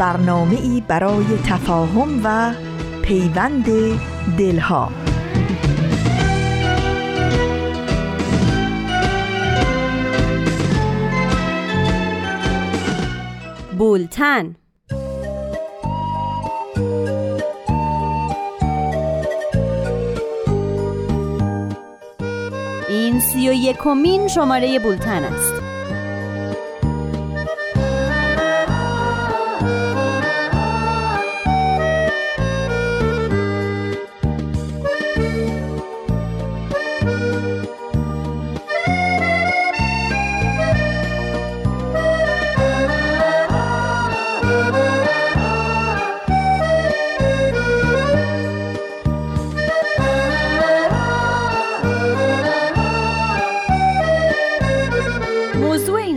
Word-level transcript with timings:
برنامه 0.00 0.56
ای 0.60 0.82
برای 0.88 1.24
تفاهم 1.46 2.20
و 2.24 2.54
پیوند 3.02 3.66
دلها. 4.38 4.92
بولتن. 13.78 14.56
این 22.88 23.20
سی 23.20 23.48
و 23.48 23.52
یکمین 23.52 24.28
شماره 24.28 24.78
بولتن 24.78 25.24
است. 25.24 25.59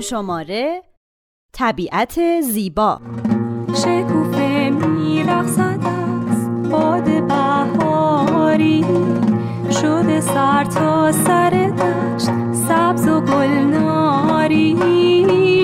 شماره 0.03 0.83
طبیعت 1.53 2.41
زیبا. 2.41 3.01
شکوفه 3.75 4.69
میرخصد 4.69 5.79
از 6.29 6.69
باد 6.69 7.27
بهاری. 7.27 8.85
شده 9.81 10.21
سر 10.21 10.63
تا 10.63 11.11
سر 11.11 11.49
دشت 11.49 12.29
سبز 12.67 13.07
و 13.07 13.21
گلناری. 13.21 14.75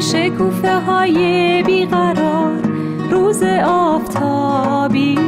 شکوفه 0.01 0.79
های 0.79 1.63
بیقرار 1.63 2.61
روز 3.11 3.43
آفتابی. 3.65 5.19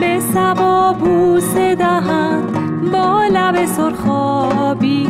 به 0.00 0.20
سبا 0.20 0.92
بوس 0.92 1.54
دهن 1.54 2.42
با 2.92 3.24
لب 3.24 3.66
سرخابی. 3.66 5.08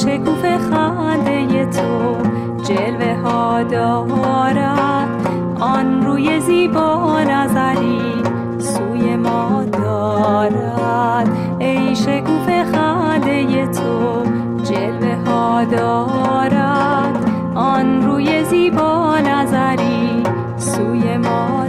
شکوفه 0.00 0.58
خنده 0.58 1.66
تو 1.66 2.16
جلوه 2.62 3.16
ها 3.24 3.62
دارد. 3.62 5.08
آن 5.60 6.02
روی 6.02 6.40
زیبا 6.40 7.20
نظری 7.20 8.22
سوی 8.58 9.16
ما 9.16 9.64
دارد. 9.72 11.28
ای 11.58 11.96
شکوفه 11.96 12.64
خنده 12.64 13.66
تو 13.66 14.24
جلوه 14.62 15.16
ها 15.26 15.64
دارد. 15.64 17.30
آن 17.54 18.02
روی 18.02 18.44
زیبا 18.44 19.18
نظری 19.18 20.22
سوی 20.56 21.16
ما 21.16 21.68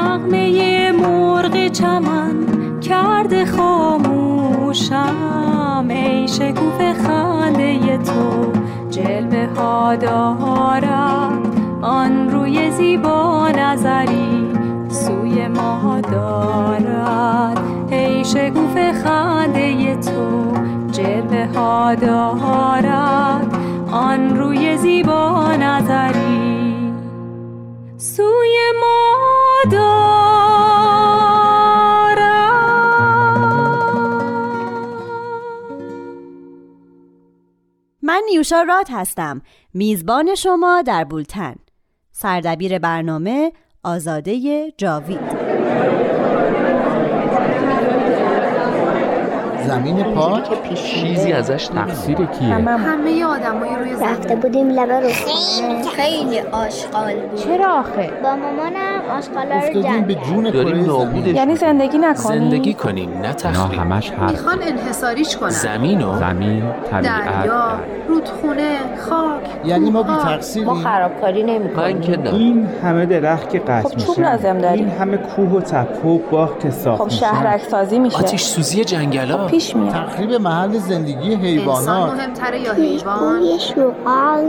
نغمه 0.00 0.92
مرغ 0.92 1.68
چمن 1.68 2.36
کرده 2.80 3.46
خاموشم. 3.46 5.16
ای 5.88 6.28
شکوف 6.28 6.78
خنده 7.06 7.98
تو 7.98 8.52
جلوه 8.90 9.48
ها 9.56 9.96
دارد 9.96 11.46
آن 11.82 12.30
روی 12.30 12.70
زیبا 12.70 13.48
نظری 13.48 14.48
سوی 14.88 15.48
ما 15.48 16.00
دارد. 16.00 17.58
ای 17.90 18.24
شکوف 18.24 18.76
خنده 19.04 19.96
تو 19.96 20.52
جلوه 20.92 21.48
ها 21.54 21.94
دارد. 21.94 23.46
آن 23.92 24.36
روی 24.36 24.76
زیبا 24.76 25.52
نظری 25.60 26.29
من 38.40 38.44
نیوشا 38.44 38.62
رات 38.62 38.90
هستم. 38.90 39.42
میزبان 39.74 40.34
شما 40.34 40.82
در 40.82 41.04
بولتن. 41.04 41.54
سردبیر 42.12 42.78
برنامه 42.78 43.52
آزاده 43.82 44.70
جاوید. 44.76 45.39
زمین 49.70 50.02
پاک 50.02 50.74
چیزی 50.74 51.32
ازش 51.32 51.66
تقصیر 51.66 52.16
کیه؟ 52.16 52.48
همه 52.48 53.24
آدمای 53.24 53.70
روی 53.78 53.94
زمین. 53.94 54.08
رفته 54.08 54.36
بودیم 54.36 54.68
لبه 54.70 55.00
رو. 55.00 55.08
خیلی 55.96 56.38
آشغال 56.38 57.14
بود. 57.14 57.40
چرا 57.40 57.78
آخه؟ 57.78 58.10
با 58.22 58.36
مامانم 58.36 59.18
آشغالا 59.18 59.60
رو 59.74 59.82
جمع 59.82 60.00
به 60.00 60.14
جون 60.14 60.50
داریم 60.50 60.86
نابودش 60.86 61.34
یعنی 61.34 61.56
زندگی 61.56 61.98
نکنیم؟ 61.98 62.40
زندگی 62.40 62.74
کنیم 62.74 63.10
نه 63.22 63.32
تخریب. 63.32 63.80
همش 63.80 64.10
حرف. 64.10 64.30
می‌خوان 64.30 64.58
انحصاریش 64.62 65.36
کنن. 65.36 65.50
زمین 65.50 66.02
و 66.02 66.18
زمین 66.18 66.62
طبیعت. 66.90 67.24
دریا 67.24 67.62
رودخونه 68.08 68.76
خاک 69.10 69.40
یعنی 69.64 69.90
ما 69.90 70.02
بی. 70.02 70.12
تقصیریم 70.22 70.74
خرابکاری 70.74 71.58
من 71.76 72.00
که 72.00 72.16
نه. 72.16 72.34
این 72.34 72.68
همه 72.82 73.06
درخت 73.06 73.50
که 73.50 73.58
قطع 73.58 73.88
خب 73.88 73.96
چوب 73.96 74.20
لازم 74.20 74.58
داریم. 74.58 74.84
این 74.84 74.94
همه 74.94 75.16
کوه 75.16 75.50
و 75.50 75.60
تپه 75.60 76.08
و 76.08 76.18
باغ 76.18 76.58
که 76.58 76.70
ساخت 76.70 77.02
خب 77.02 77.08
شهرک 77.08 77.62
سازی 77.62 77.98
میشه. 77.98 78.16
آتیش 78.18 78.42
سوزی 78.42 78.84
جنگلا. 78.84 79.48
پیش 79.60 79.76
میاد. 79.76 79.94
تخریب 79.94 80.32
محل 80.32 80.78
زندگی 80.78 81.34
انسان 81.34 81.44
حیوانات 81.44 82.12
مهمتره 82.12 82.60
یا 82.60 82.72
حیوان؟ 82.74 83.42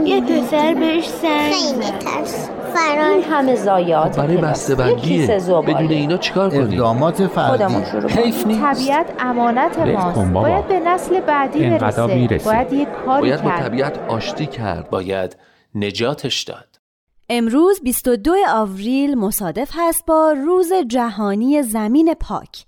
یه 0.06 0.20
پسر 0.20 0.74
بهش 0.74 1.08
سنگ 1.08 1.52
خیلی 1.52 1.90
ترس. 1.90 2.48
فرار. 2.74 3.20
همه 3.30 3.56
ضایعات 3.56 4.18
برای 4.18 4.36
پلاستیک. 4.36 4.76
بسته 4.76 4.88
یه 4.88 4.94
بندیه 4.94 5.18
کیسه 5.18 5.38
زباله. 5.38 5.74
بدون 5.74 5.90
اینا 5.90 6.16
چیکار 6.16 6.50
کنیم؟ 6.50 6.62
اقدامات 6.62 7.26
فردی. 7.26 7.64
حیف 8.08 8.46
نیست. 8.46 8.60
طبیعت 8.60 9.06
امانت 9.18 9.78
ماست. 9.78 10.32
باید 10.32 10.68
به 10.68 10.80
نسل 10.80 11.20
بعدی 11.20 11.70
برسه. 11.70 12.06
می‌رسه. 12.06 12.44
باید 12.44 12.72
یه 12.72 12.86
کاری 13.06 13.20
باید 13.20 13.42
با 13.42 13.50
طبیعت 13.50 13.98
آشتی 14.08 14.46
کرد. 14.46 14.90
باید 14.90 15.36
نجاتش 15.74 16.42
داد. 16.42 16.68
امروز 17.28 17.80
22 17.82 18.34
آوریل 18.54 19.18
مصادف 19.18 19.70
هست 19.74 20.06
با 20.06 20.34
روز 20.44 20.72
جهانی 20.88 21.62
زمین 21.62 22.14
پاک. 22.14 22.64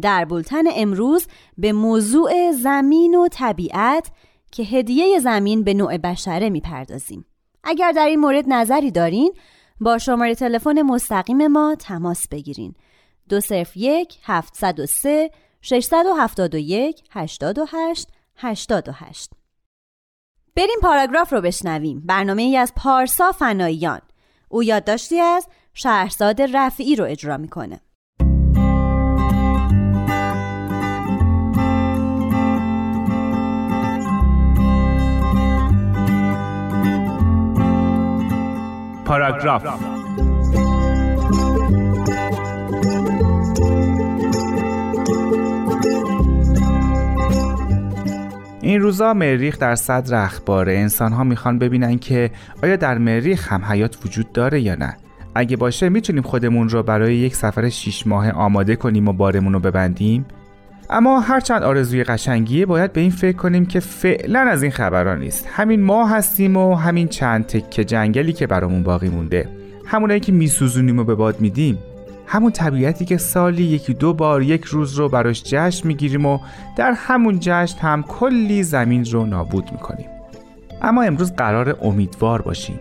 در 0.00 0.24
بولتن 0.24 0.64
امروز 0.74 1.26
به 1.58 1.72
موضوع 1.72 2.52
زمین 2.52 3.14
و 3.14 3.28
طبیعت 3.28 4.10
که 4.52 4.62
هدیه 4.62 5.18
زمین 5.18 5.64
به 5.64 5.74
نوع 5.74 5.98
بشره 5.98 6.50
می‌پردازیم. 6.50 7.24
اگر 7.64 7.92
در 7.92 8.06
این 8.06 8.20
مورد 8.20 8.44
نظری 8.48 8.90
دارین 8.90 9.34
با 9.80 9.98
شماره 9.98 10.34
تلفن 10.34 10.82
مستقیم 10.82 11.46
ما 11.46 11.76
تماس 11.78 12.28
بگیرین. 12.28 12.74
دو 13.28 13.40
صرف 13.40 13.76
یک 13.76 14.18
هفت 14.22 14.54
صد 14.54 14.80
و 14.80 14.86
سه 14.86 15.30
ششصد 15.62 16.06
و 16.06 16.14
هفتاد 16.14 16.54
و 16.54 16.58
یک 16.58 17.02
هشتاد 17.10 17.58
و 17.58 17.66
هشت 17.68 18.08
هشتاد 18.36 18.88
و 18.88 18.92
هشت 18.92 19.30
بریم 20.56 20.80
پاراگراف 20.82 21.32
رو 21.32 21.40
بشنویم 21.40 22.02
برنامه 22.06 22.42
ای 22.42 22.56
از 22.56 22.72
پارسا 22.76 23.32
فناییان 23.32 24.00
او 24.48 24.62
یادداشتی 24.62 25.20
از 25.20 25.48
شهرزاد 25.74 26.42
رفعی 26.42 26.96
رو 26.96 27.04
اجرا 27.04 27.36
می‌کنه 27.36 27.80
پاراگراف. 39.06 39.66
این 48.62 48.80
روزا 48.80 49.14
مریخ 49.14 49.58
در 49.58 49.74
صدر 49.74 50.24
اخباره 50.24 50.72
انسان 50.72 51.12
ها 51.12 51.24
می‌خوان 51.24 51.58
ببینن 51.58 51.98
که 51.98 52.30
آیا 52.62 52.76
در 52.76 52.98
مریخ 52.98 53.52
هم 53.52 53.64
حیات 53.64 53.98
وجود 54.04 54.32
داره 54.32 54.60
یا 54.60 54.74
نه. 54.74 54.96
اگه 55.34 55.56
باشه 55.56 55.88
می‌تونیم 55.88 56.22
خودمون 56.22 56.68
رو 56.68 56.82
برای 56.82 57.16
یک 57.16 57.36
سفر 57.36 57.68
شیش 57.68 58.06
ماه 58.06 58.30
آماده 58.30 58.76
کنیم 58.76 59.08
و 59.08 59.12
بارمون 59.12 59.52
رو 59.52 59.60
ببندیم؟ 59.60 60.24
اما 60.90 61.20
هرچند 61.20 61.62
آرزوی 61.62 62.04
قشنگیه 62.04 62.66
باید 62.66 62.92
به 62.92 63.00
این 63.00 63.10
فکر 63.10 63.36
کنیم 63.36 63.66
که 63.66 63.80
فعلا 63.80 64.40
از 64.40 64.62
این 64.62 64.72
خبران 64.72 65.18
نیست. 65.18 65.48
همین 65.52 65.82
ما 65.82 66.06
هستیم 66.06 66.56
و 66.56 66.74
همین 66.74 67.08
چند 67.08 67.46
تکه 67.46 67.84
جنگلی 67.84 68.32
که 68.32 68.46
برامون 68.46 68.82
باقی 68.82 69.08
مونده. 69.08 69.48
همونایی 69.86 70.20
که 70.20 70.32
میسوزونیم 70.32 70.98
و 70.98 71.04
به 71.04 71.14
باد 71.14 71.40
میدیم. 71.40 71.78
همون 72.26 72.52
طبیعتی 72.52 73.04
که 73.04 73.16
سالی 73.16 73.62
یکی 73.62 73.94
دو 73.94 74.14
بار 74.14 74.42
یک 74.42 74.64
روز 74.64 74.94
رو 74.94 75.08
براش 75.08 75.42
جشن 75.42 75.88
می‌گیریم 75.88 76.26
و 76.26 76.38
در 76.76 76.92
همون 76.96 77.38
جشن 77.40 77.78
هم 77.78 78.02
کلی 78.02 78.62
زمین 78.62 79.04
رو 79.04 79.26
نابود 79.26 79.68
می‌کنیم. 79.72 80.06
اما 80.82 81.02
امروز 81.02 81.32
قرار 81.32 81.76
امیدوار 81.82 82.42
باشیم. 82.42 82.80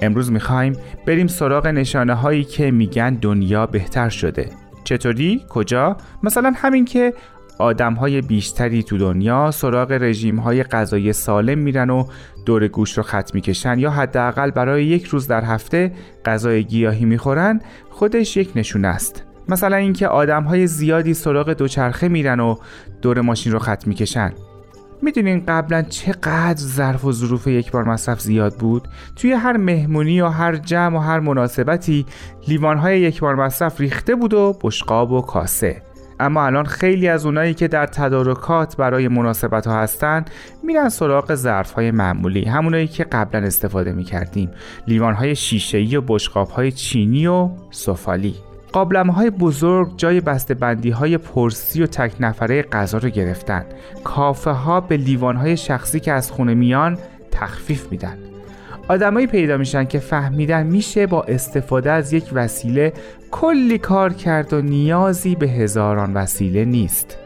امروز 0.00 0.32
می‌خوایم 0.32 0.76
بریم 1.06 1.26
سراغ 1.26 1.66
نشانه 1.66 2.14
هایی 2.14 2.44
که 2.44 2.70
میگن 2.70 3.14
دنیا 3.14 3.66
بهتر 3.66 4.08
شده. 4.08 4.48
چطوری؟ 4.84 5.42
کجا؟ 5.48 5.96
مثلا 6.22 6.52
همین 6.56 6.84
که 6.84 7.14
آدم 7.58 7.94
های 7.94 8.20
بیشتری 8.20 8.82
تو 8.82 8.98
دنیا 8.98 9.50
سراغ 9.50 9.92
رژیم 9.92 10.36
های 10.36 10.62
غذایی 10.62 11.12
سالم 11.12 11.58
میرن 11.58 11.90
و 11.90 12.04
دور 12.46 12.68
گوش 12.68 12.96
رو 12.96 13.02
خط 13.02 13.34
می‌کشن 13.34 13.78
یا 13.78 13.90
حداقل 13.90 14.50
برای 14.50 14.84
یک 14.84 15.04
روز 15.04 15.26
در 15.26 15.44
هفته 15.44 15.92
غذای 16.24 16.64
گیاهی 16.64 17.04
می‌خورن 17.04 17.60
خودش 17.90 18.36
یک 18.36 18.52
نشونه 18.56 18.88
است. 18.88 19.24
مثلا 19.48 19.76
اینکه 19.76 20.08
آدم 20.08 20.42
های 20.42 20.66
زیادی 20.66 21.14
سراغ 21.14 21.50
دوچرخه 21.52 22.08
میرن 22.08 22.40
و 22.40 22.56
دور 23.02 23.20
ماشین 23.20 23.52
رو 23.52 23.58
خط 23.58 23.86
می‌کشن. 23.86 24.32
می‌دونین 25.02 25.42
قبلا 25.48 25.82
چقدر 25.82 26.60
ظرف 26.60 27.04
و 27.04 27.12
ظروف 27.12 27.46
یک 27.46 27.70
بار 27.70 27.84
مصرف 27.84 28.20
زیاد 28.20 28.54
بود؟ 28.54 28.88
توی 29.16 29.32
هر 29.32 29.56
مهمونی 29.56 30.20
و 30.20 30.28
هر 30.28 30.56
جمع 30.56 30.96
و 30.96 31.00
هر 31.00 31.20
مناسبتی 31.20 32.06
لیوانهای 32.48 33.00
یک 33.00 33.20
بار 33.20 33.34
مصرف 33.34 33.80
ریخته 33.80 34.14
بود 34.14 34.34
و 34.34 34.58
بشقاب 34.62 35.12
و 35.12 35.20
کاسه. 35.20 35.82
اما 36.22 36.46
الان 36.46 36.64
خیلی 36.64 37.08
از 37.08 37.26
اونایی 37.26 37.54
که 37.54 37.68
در 37.68 37.86
تدارکات 37.86 38.76
برای 38.76 39.08
مناسبت 39.08 39.66
ها 39.66 39.80
هستن 39.80 40.24
میرن 40.62 40.88
سراغ 40.88 41.34
ظرف 41.34 41.72
های 41.72 41.90
معمولی 41.90 42.44
همونایی 42.44 42.86
که 42.86 43.04
قبلا 43.04 43.46
استفاده 43.46 43.92
می‌کردیم. 43.92 44.50
لیوان 44.86 45.14
های 45.14 45.34
شیشه‌ای 45.34 45.96
و 45.96 46.00
بشقاب 46.00 46.48
های 46.48 46.72
چینی 46.72 47.26
و 47.26 47.48
سفالی. 47.70 48.34
قابلمه 48.72 49.12
های 49.12 49.30
بزرگ 49.30 49.92
جای 49.96 50.20
بسته 50.20 50.54
بندی 50.54 50.90
های 50.90 51.18
پرسی 51.18 51.82
و 51.82 51.86
تک 51.86 52.12
نفره 52.20 52.62
غذا 52.62 52.98
رو 52.98 53.08
گرفتن. 53.08 53.64
کافه 54.04 54.50
ها 54.50 54.80
به 54.80 54.96
لیوان 54.96 55.36
های 55.36 55.56
شخصی 55.56 56.00
که 56.00 56.12
از 56.12 56.30
خونه 56.30 56.54
میان 56.54 56.98
تخفیف 57.30 57.90
میدن. 57.90 58.31
آدمایی 58.88 59.26
پیدا 59.26 59.56
میشن 59.56 59.84
که 59.84 59.98
فهمیدن 59.98 60.66
میشه 60.66 61.06
با 61.06 61.22
استفاده 61.22 61.90
از 61.90 62.12
یک 62.12 62.24
وسیله 62.32 62.92
کلی 63.30 63.78
کار 63.78 64.12
کرد 64.12 64.52
و 64.52 64.60
نیازی 64.60 65.34
به 65.34 65.48
هزاران 65.48 66.14
وسیله 66.14 66.64
نیست. 66.64 67.18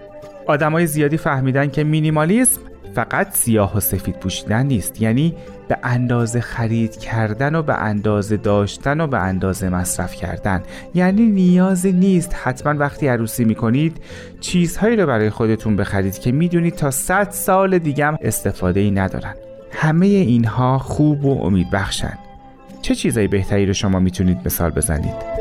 آدمای 0.47 0.87
زیادی 0.87 1.17
فهمیدن 1.17 1.71
که 1.71 1.85
مینیمالیسم 1.85 2.61
فقط 2.95 3.37
سیاه 3.37 3.77
و 3.77 3.81
سفید 3.81 4.21
پوشیدن 4.21 4.67
نیست. 4.67 5.03
یعنی 5.03 5.35
به 5.69 5.79
اندازه 5.83 6.41
خرید 6.41 6.97
کردن 6.97 7.55
و 7.55 7.63
به 7.63 7.75
اندازه 7.75 8.37
داشتن 8.37 9.01
و 9.01 9.07
به 9.07 9.19
اندازه 9.19 9.69
مصرف 9.69 10.15
کردن. 10.15 10.63
یعنی 10.95 11.27
نیازی 11.27 11.93
نیست. 11.93 12.35
حتما 12.35 12.79
وقتی 12.79 13.09
عروسی 13.09 13.45
می‌کنید 13.45 13.97
چیزهایی 14.41 14.97
رو 14.97 15.07
برای 15.07 15.31
خودتون 15.31 15.77
بخرید 15.77 16.19
که 16.19 16.33
می‌دونید 16.33 16.75
تا 16.75 16.91
100 16.91 17.31
سال 17.31 17.79
دیگه 17.79 18.07
هم 18.07 18.19
استفاده 18.21 18.81
ای 18.81 18.91
ندارن. 18.91 19.35
همه 19.71 20.07
اینها 20.07 20.79
خوب 20.79 21.25
و 21.25 21.43
امید 21.43 21.71
بخشن 21.71 22.19
چه 22.83 22.95
چیزایی 22.95 23.29
بهتری 23.29 23.67
رو 23.67 23.73
شما 23.73 23.99
می‌تونید 23.99 24.39
مثال 24.45 24.71
بزنید؟ 24.71 25.37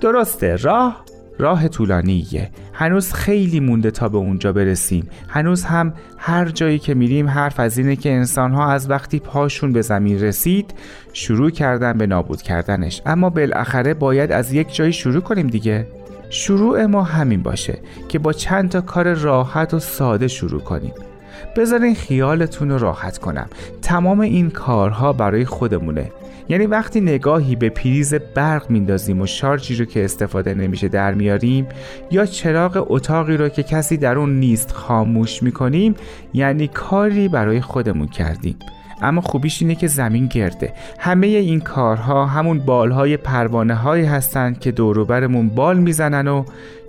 درسته 0.00 0.56
راه 0.56 1.04
راه 1.38 1.68
طولانیه 1.68 2.50
هنوز 2.74 3.12
خیلی 3.12 3.60
مونده 3.60 3.90
تا 3.90 4.08
به 4.08 4.18
اونجا 4.18 4.52
برسیم. 4.52 5.08
هنوز 5.28 5.64
هم 5.64 5.92
هر 6.16 6.48
جایی 6.48 6.78
که 6.78 6.94
میریم 6.94 7.28
حرف 7.28 7.60
از 7.60 7.78
اینه 7.78 7.96
که 7.96 8.12
انسانها 8.12 8.70
از 8.70 8.90
وقتی 8.90 9.18
پاشون 9.20 9.72
به 9.72 9.82
زمین 9.82 10.20
رسید 10.20 10.74
شروع 11.12 11.50
کردن 11.50 11.98
به 11.98 12.06
نابود 12.06 12.42
کردنش. 12.42 13.02
اما 13.06 13.30
بالاخره 13.30 13.94
باید 13.94 14.32
از 14.32 14.52
یک 14.52 14.74
جایی 14.74 14.92
شروع 14.92 15.20
کنیم 15.20 15.46
دیگه. 15.46 15.86
شروع 16.30 16.86
ما 16.86 17.02
همین 17.02 17.42
باشه 17.42 17.78
که 18.08 18.18
با 18.18 18.32
چند 18.32 18.68
تا 18.68 18.80
کار 18.80 19.14
راحت 19.14 19.74
و 19.74 19.78
ساده 19.78 20.28
شروع 20.28 20.60
کنیم. 20.60 20.92
بذارین 21.56 21.94
خیالتون 21.94 22.70
رو 22.70 22.78
راحت 22.78 23.18
کنم. 23.18 23.46
تمام 23.82 24.20
این 24.20 24.50
کارها 24.50 25.12
برای 25.12 25.44
خودمونه. 25.44 26.10
یعنی 26.48 26.66
وقتی 26.66 27.00
نگاهی 27.00 27.56
به 27.56 27.68
پریز 27.68 28.14
برق 28.14 28.70
میندازیم 28.70 29.20
و 29.20 29.26
شارژی 29.26 29.76
رو 29.76 29.84
که 29.84 30.04
استفاده 30.04 30.54
نمیشه 30.54 30.88
در 30.88 31.14
میاریم 31.14 31.66
یا 32.10 32.26
چراغ 32.26 32.86
اتاقی 32.90 33.36
رو 33.36 33.48
که 33.48 33.62
کسی 33.62 33.96
در 33.96 34.18
اون 34.18 34.40
نیست 34.40 34.72
خاموش 34.72 35.42
می‌کنیم 35.42 35.94
یعنی 36.34 36.68
کاری 36.68 37.28
برای 37.28 37.60
خودمون 37.60 38.08
کردیم. 38.08 38.56
اما 39.02 39.20
خوبیش 39.20 39.62
اینه 39.62 39.74
که 39.74 39.86
زمین 39.86 40.26
گرده. 40.26 40.72
همه 40.98 41.26
این 41.26 41.60
کارها 41.60 42.26
همون 42.26 42.58
بالهای 42.58 43.16
پروانه 43.16 43.74
هایی 43.74 44.04
هستند 44.04 44.60
که 44.60 44.72
دوروبرمون 44.72 45.48
بال 45.48 45.78
می‌زنن 45.78 46.28
و 46.28 46.44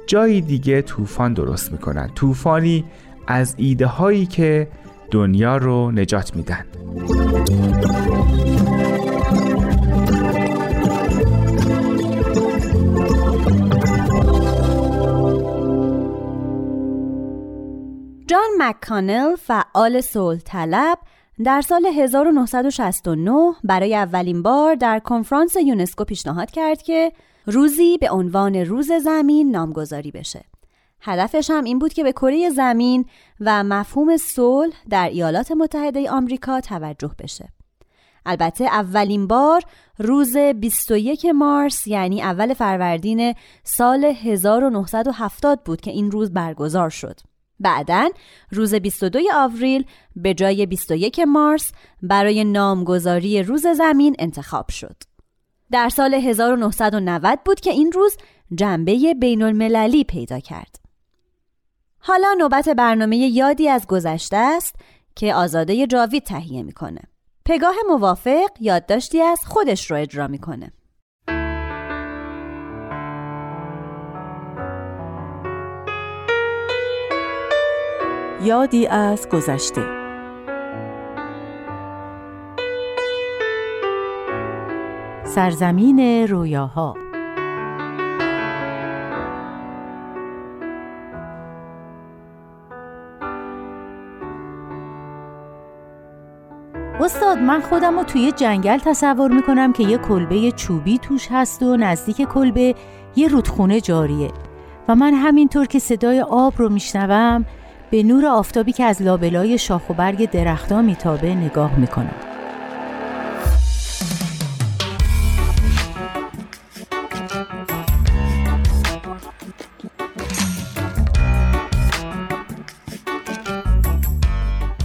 جایی 0.07 0.41
دیگه 0.41 0.81
طوفان 0.81 1.33
درست 1.33 1.71
می‌کنن. 1.71 2.09
طوفانی 2.15 2.85
از 3.27 3.55
ایده 3.57 3.85
هایی 3.85 4.25
که 4.25 4.67
دنیا 5.11 5.57
رو 5.57 5.91
نجات 5.91 6.35
میدن. 6.35 6.65
جان 18.27 18.49
مککانل 18.57 19.35
فعال 19.35 20.01
صلح 20.01 20.39
طلب 20.39 20.97
در 21.43 21.61
سال 21.61 21.85
1969 21.85 23.53
برای 23.63 23.95
اولین 23.95 24.41
بار 24.41 24.75
در 24.75 24.99
کنفرانس 24.99 25.55
یونسکو 25.55 26.03
پیشنهاد 26.03 26.51
کرد 26.51 26.81
که 26.81 27.11
روزی 27.45 27.97
به 27.97 28.11
عنوان 28.11 28.55
روز 28.55 28.91
زمین 28.91 29.51
نامگذاری 29.51 30.11
بشه. 30.11 30.43
هدفش 31.01 31.49
هم 31.49 31.63
این 31.63 31.79
بود 31.79 31.93
که 31.93 32.03
به 32.03 32.11
کره 32.11 32.49
زمین 32.49 33.05
و 33.39 33.63
مفهوم 33.63 34.17
صلح 34.17 34.75
در 34.89 35.09
ایالات 35.09 35.51
متحده 35.51 36.11
آمریکا 36.11 36.61
توجه 36.61 37.11
بشه. 37.19 37.49
البته 38.25 38.65
اولین 38.65 39.27
بار 39.27 39.61
روز 39.97 40.37
21 40.37 41.25
مارس 41.25 41.87
یعنی 41.87 42.21
اول 42.21 42.53
فروردین 42.53 43.33
سال 43.63 44.05
1970 44.05 45.63
بود 45.63 45.81
که 45.81 45.91
این 45.91 46.11
روز 46.11 46.33
برگزار 46.33 46.89
شد. 46.89 47.34
بعدا 47.59 48.09
روز 48.51 48.75
22 48.75 49.19
آوریل 49.33 49.85
به 50.15 50.33
جای 50.33 50.65
21 50.65 51.19
مارس 51.19 51.71
برای 52.01 52.43
نامگذاری 52.43 53.43
روز 53.43 53.67
زمین 53.67 54.15
انتخاب 54.19 54.69
شد. 54.69 54.95
در 55.71 55.89
سال 55.89 56.13
1990 56.13 57.39
بود 57.45 57.59
که 57.59 57.71
این 57.71 57.91
روز 57.91 58.17
جنبه 58.55 59.13
بین 59.13 59.41
المللی 59.41 60.03
پیدا 60.03 60.39
کرد. 60.39 60.75
حالا 61.99 62.33
نوبت 62.37 62.69
برنامه 62.69 63.17
یادی 63.17 63.69
از 63.69 63.87
گذشته 63.87 64.37
است 64.37 64.75
که 65.15 65.35
آزاده 65.35 65.87
جاوید 65.87 66.23
تهیه 66.23 66.63
می‌کنه. 66.63 67.01
پگاه 67.45 67.75
موافق 67.87 68.49
یادداشتی 68.59 69.21
از 69.21 69.39
خودش 69.45 69.91
رو 69.91 69.97
اجرا 69.97 70.27
می‌کنه. 70.27 70.71
یادی 78.45 78.87
از 78.87 79.29
گذشته. 79.29 79.81
سرزمین 85.23 86.27
رویاها. 86.27 86.95
استاد 96.99 97.37
من 97.37 97.61
خودم 97.61 97.97
رو 97.97 98.03
توی 98.03 98.31
جنگل 98.31 98.77
تصور 98.77 99.31
می‌کنم 99.31 99.73
که 99.73 99.83
یه 99.83 99.97
کلبه 99.97 100.51
چوبی 100.51 100.97
توش 100.97 101.27
هست 101.31 101.63
و 101.63 101.77
نزدیک 101.77 102.21
کلبه 102.21 102.75
یه 103.15 103.27
رودخونه 103.27 103.81
جاریه. 103.81 104.31
و 104.87 104.95
من 104.95 105.13
همینطور 105.13 105.65
که 105.65 105.79
صدای 105.79 106.21
آب 106.21 106.53
رو 106.57 106.69
میشنوم 106.69 107.45
به 107.95 108.03
نور 108.03 108.25
آفتابی 108.25 108.71
که 108.71 108.83
از 108.83 109.01
لابلای 109.01 109.57
شاخ 109.57 109.89
و 109.89 109.93
برگ 109.93 110.29
درختها 110.29 110.81
میتابه 110.81 111.35
نگاه 111.35 111.79
می‌کنم. 111.79 112.15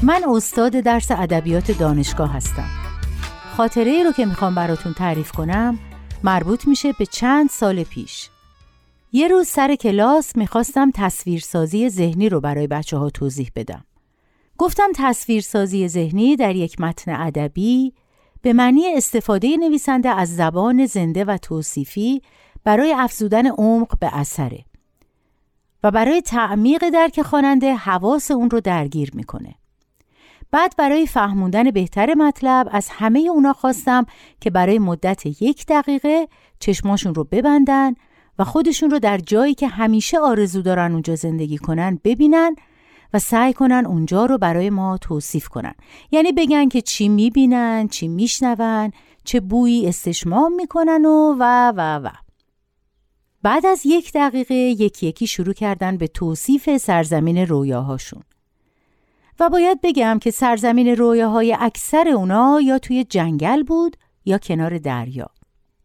من 0.02 0.22
استاد 0.28 0.72
درس 0.72 1.10
ادبیات 1.10 1.70
دانشگاه 1.70 2.32
هستم. 2.32 2.68
خاطره 3.56 3.90
ای 3.90 4.04
رو 4.04 4.12
که 4.12 4.26
می‌خوام 4.26 4.54
براتون 4.54 4.94
تعریف 4.94 5.32
کنم 5.32 5.78
مربوط 6.24 6.68
میشه 6.68 6.92
به 6.92 7.06
چند 7.06 7.48
سال 7.48 7.82
پیش. 7.82 8.30
یه 9.12 9.28
روز 9.28 9.46
سر 9.48 9.74
کلاس 9.74 10.36
می‌خواستم 10.36 10.90
تصویرسازی 10.94 11.88
ذهنی 11.88 12.28
رو 12.28 12.40
برای 12.40 12.66
بچه 12.66 12.96
ها 12.96 13.10
توضیح 13.10 13.50
بدم. 13.56 13.84
گفتم 14.58 14.88
تصویرسازی 14.94 15.88
ذهنی 15.88 16.36
در 16.36 16.56
یک 16.56 16.80
متن 16.80 17.20
ادبی 17.20 17.92
به 18.42 18.52
معنی 18.52 18.94
استفاده 18.94 19.56
نویسنده 19.56 20.08
از 20.08 20.36
زبان 20.36 20.86
زنده 20.86 21.24
و 21.24 21.38
توصیفی 21.42 22.22
برای 22.64 22.92
افزودن 22.92 23.46
عمق 23.46 23.98
به 23.98 24.16
اثره 24.16 24.64
و 25.82 25.90
برای 25.90 26.22
تعمیق 26.22 26.88
درک 26.90 27.22
خواننده 27.22 27.74
حواس 27.74 28.30
اون 28.30 28.50
رو 28.50 28.60
درگیر 28.60 29.10
می‌کنه. 29.14 29.54
بعد 30.50 30.74
برای 30.78 31.06
فهموندن 31.06 31.70
بهتر 31.70 32.14
مطلب 32.14 32.68
از 32.72 32.88
همه 32.90 33.20
اونا 33.20 33.52
خواستم 33.52 34.06
که 34.40 34.50
برای 34.50 34.78
مدت 34.78 35.42
یک 35.42 35.66
دقیقه 35.66 36.28
چشماشون 36.60 37.14
رو 37.14 37.24
ببندن 37.24 37.94
و 38.40 38.44
خودشون 38.44 38.90
رو 38.90 38.98
در 38.98 39.18
جایی 39.18 39.54
که 39.54 39.68
همیشه 39.68 40.18
آرزو 40.18 40.62
دارن 40.62 40.92
اونجا 40.92 41.14
زندگی 41.14 41.58
کنن 41.58 42.00
ببینن 42.04 42.56
و 43.14 43.18
سعی 43.18 43.52
کنن 43.52 43.86
اونجا 43.86 44.26
رو 44.26 44.38
برای 44.38 44.70
ما 44.70 44.98
توصیف 44.98 45.48
کنن. 45.48 45.74
یعنی 46.10 46.32
بگن 46.32 46.68
که 46.68 46.80
چی 46.80 47.08
می‌بینن، 47.08 47.88
چی 47.88 48.08
میشنون، 48.08 48.92
چه 49.24 49.40
بویی 49.40 49.88
استشمام 49.88 50.54
می‌کنن 50.54 51.04
و 51.04 51.34
و 51.38 51.72
و 51.76 52.00
و. 52.04 52.10
بعد 53.42 53.66
از 53.66 53.82
یک 53.84 54.12
دقیقه 54.12 54.54
یکی 54.54 55.06
یکی 55.06 55.26
شروع 55.26 55.54
کردن 55.54 55.96
به 55.96 56.06
توصیف 56.06 56.76
سرزمین 56.76 57.38
رویاهاشون. 57.38 58.22
و 59.40 59.48
باید 59.48 59.80
بگم 59.80 60.18
که 60.22 60.30
سرزمین 60.30 60.88
رویاهای 60.88 61.56
اکثر 61.60 62.08
اونا 62.08 62.60
یا 62.60 62.78
توی 62.78 63.04
جنگل 63.04 63.62
بود 63.62 63.96
یا 64.24 64.38
کنار 64.38 64.78
دریا. 64.78 65.30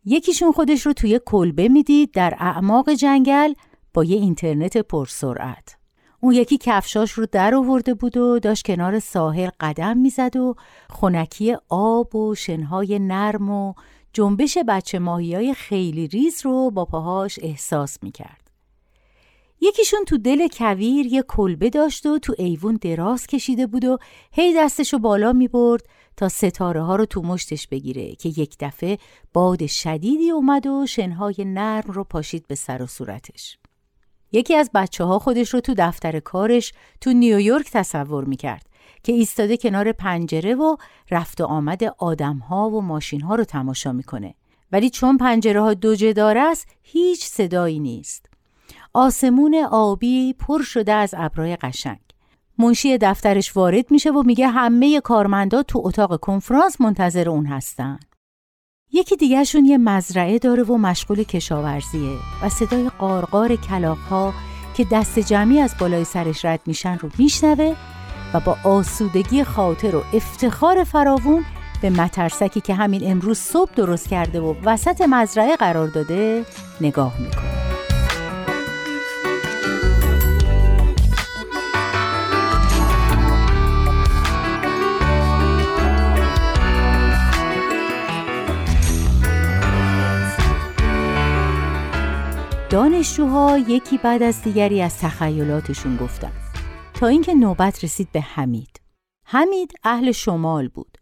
یکیشون 0.06 0.52
خودش 0.52 0.86
رو 0.86 0.94
توی 0.94 1.20
کلبه 1.26 1.70
می‌دید 1.70 2.12
در 2.12 2.36
اعماق 2.40 2.90
جنگل 2.90 3.54
با 3.94 4.04
یه 4.04 4.18
اینترنت 4.18 4.78
پرسرعت. 4.78 5.78
اون 6.20 6.34
یکی 6.34 6.58
کفشاش 6.58 7.12
رو 7.12 7.26
در 7.32 7.56
آورده 7.56 7.94
بود 7.94 8.18
و 8.18 8.40
داشت 8.40 8.66
کنار 8.66 9.00
ساحل 9.00 9.50
قدم 9.60 9.98
می‌زد 9.98 10.36
و 10.36 10.56
خونکی 10.90 11.58
آب 11.70 12.16
و 12.16 12.36
شنهای 12.36 13.00
نرم 13.00 13.50
و 13.50 13.74
جنبش 14.14 14.58
بچه 14.68 15.00
ماهی 15.00 15.36
های 15.36 15.54
خیلی 15.54 16.08
ریز 16.08 16.46
رو 16.46 16.72
با 16.72 16.86
پاهاش 16.86 17.40
احساس 17.42 17.98
می‌کرد. 18.04 18.45
یکیشون 19.68 20.06
تو 20.06 20.18
دل 20.18 20.48
کویر 20.48 21.06
یه 21.06 21.24
کلبه 21.28 21.70
داشت 21.70 22.06
و 22.06 22.20
تو 22.20 22.36
ایوون 22.38 22.78
دراز 22.82 23.28
کشیده 23.28 23.68
بود 23.68 23.86
و 23.86 23.98
هی 24.32 24.54
دستشو 24.58 25.00
بالا 25.00 25.34
می 25.34 25.48
برد 25.48 25.86
تا 26.18 26.30
ستاره 26.30 26.82
ها 26.82 26.96
رو 26.96 27.06
تو 27.06 27.22
مشتش 27.22 27.68
بگیره 27.68 28.16
که 28.16 28.30
یک 28.30 28.56
دفعه 28.60 28.98
باد 29.34 29.66
شدیدی 29.66 30.32
اومد 30.32 30.68
و 30.68 30.86
شنهای 30.86 31.36
نرم 31.40 31.92
رو 31.92 32.04
پاشید 32.04 32.48
به 32.48 32.56
سر 32.56 32.82
و 32.82 32.88
صورتش. 32.88 33.58
یکی 34.32 34.56
از 34.56 34.70
بچه 34.74 35.04
ها 35.04 35.20
خودش 35.20 35.54
رو 35.54 35.60
تو 35.60 35.74
دفتر 35.78 36.20
کارش 36.20 36.74
تو 37.02 37.14
نیویورک 37.14 37.72
تصور 37.72 38.24
می 38.24 38.38
کرد 38.38 38.66
که 39.04 39.14
ایستاده 39.14 39.58
کنار 39.58 39.92
پنجره 39.92 40.56
و 40.56 40.76
رفت 41.12 41.42
و 41.42 41.46
آمد 41.46 41.84
آدم 41.84 42.38
ها 42.38 42.70
و 42.70 42.82
ماشین 42.82 43.22
ها 43.22 43.36
رو 43.36 43.44
تماشا 43.44 43.92
می‌کنه. 43.92 44.36
ولی 44.72 44.90
چون 44.90 45.18
پنجره 45.18 45.62
ها 45.62 45.74
دو 45.74 45.96
جدار 45.96 46.38
است 46.38 46.68
هیچ 46.84 47.26
صدایی 47.26 47.80
نیست. 47.80 48.35
آسمون 48.96 49.56
آبی 49.72 50.34
پر 50.34 50.62
شده 50.62 50.94
از 50.94 51.14
ابرای 51.18 51.56
قشنگ. 51.56 52.00
منشی 52.58 52.98
دفترش 52.98 53.58
وارد 53.58 53.92
میشه 53.92 54.12
و 54.12 54.24
میگه 54.24 54.48
همه 54.48 55.02
کارمندا 55.02 55.64
تو 55.64 55.82
اتاق 55.84 56.20
کنفرانس 56.20 56.82
منتظر 56.82 57.30
اون 57.30 57.46
هستن. 57.46 58.00
یکی 58.92 59.16
دیگهشون 59.16 59.66
یه 59.66 59.78
مزرعه 59.78 60.40
داره 60.40 60.64
و 60.64 60.78
مشغول 60.78 61.24
کشاورزیه 61.24 62.18
و 62.44 62.50
صدای 62.50 62.90
قارقار 63.00 63.56
کلاقها 63.56 64.34
که 64.78 64.86
دست 64.92 65.20
جمعی 65.20 65.60
از 65.60 65.76
بالای 65.80 66.04
سرش 66.04 66.46
رد 66.46 66.60
میشن 66.66 66.98
رو 66.98 67.10
میشنوه 67.18 67.76
و 68.34 68.40
با 68.40 68.58
آسودگی 68.64 69.44
خاطر 69.44 69.96
و 69.96 70.04
افتخار 70.14 70.84
فراوون 70.84 71.46
به 71.82 71.90
مترسکی 71.90 72.62
که 72.62 72.74
همین 72.74 73.12
امروز 73.12 73.38
صبح 73.38 73.72
درست 73.76 74.08
کرده 74.08 74.42
و 74.42 74.56
وسط 74.64 75.02
مزرعه 75.02 75.56
قرار 75.56 75.88
داده 75.88 76.46
نگاه 76.82 77.22
می‌کنه. 77.22 77.95
دانشجوها 92.70 93.58
یکی 93.58 93.98
بعد 93.98 94.24
از 94.24 94.42
دیگری 94.42 94.82
از 94.82 95.00
تخیلاتشون 95.00 95.98
گفتن. 95.98 96.32
تا 96.94 97.08
اینکه 97.08 97.34
نوبت 97.34 97.84
رسید 97.84 98.12
به 98.12 98.22
حمید. 98.22 98.82
حمید 99.26 99.74
اهل 99.84 100.12
شمال 100.12 100.68
بود. 100.68 100.98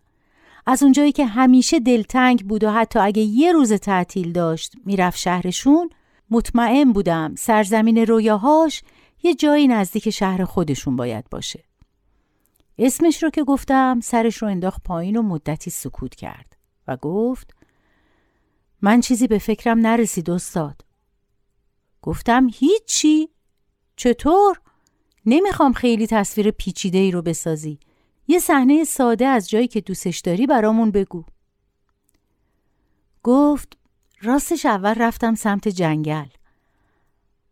از 0.66 0.84
اونجایی 0.84 1.12
که 1.12 1.26
همیشه 1.26 1.80
دلتنگ 1.80 2.48
بود 2.48 2.64
و 2.64 2.72
حتی 2.72 3.00
اگه 3.00 3.22
یه 3.22 3.52
روز 3.52 3.74
تعطیل 3.74 4.32
داشت 4.32 4.74
می‌رفت 4.86 5.18
شهرشون 5.18 5.90
مطمئن 6.30 6.92
بودم 6.92 7.36
سرزمین 7.36 7.98
رویاهاش 7.98 8.84
یه 9.24 9.36
جایی 9.36 9.68
نزدیک 9.68 10.10
شهر 10.10 10.46
خودشون 10.46 10.96
باید 10.96 11.30
باشه. 11.30 11.64
اسمش 12.78 13.24
رو 13.24 13.30
که 13.30 13.44
گفتم 13.44 14.00
سرش 14.04 14.38
رو 14.38 14.48
انداخت 14.48 14.84
پایین 14.84 15.16
و 15.16 15.22
مدتی 15.22 15.72
سکوت 15.72 16.16
کرد 16.16 16.58
و 16.88 16.98
گفت 16.98 17.54
من 18.82 19.02
چیزی 19.02 19.28
به 19.28 19.38
فکرم 19.38 19.80
نرسید 19.80 20.30
استاد. 20.30 20.82
گفتم 22.04 22.48
هیچی. 22.54 23.30
چطور؟ 23.96 24.62
نمی‌خوام 25.26 25.74
خیلی 25.74 26.08
تصویر 26.08 26.52
پیچیده 26.52 26.98
ای 26.98 27.12
رو 27.12 27.22
بسازی. 27.22 27.80
یه 28.28 28.40
صحنه 28.40 28.84
ساده 28.84 29.28
از 29.28 29.50
جایی 29.50 29.68
که 29.68 29.82
دوستش 29.82 30.20
داری 30.20 30.48
برامون 30.48 30.92
بگو. 30.92 31.24
گفت 33.24 33.78
راستش 34.22 34.66
اول 34.66 34.94
رفتم 34.94 35.36
سمت 35.36 35.68
جنگل. 35.68 36.26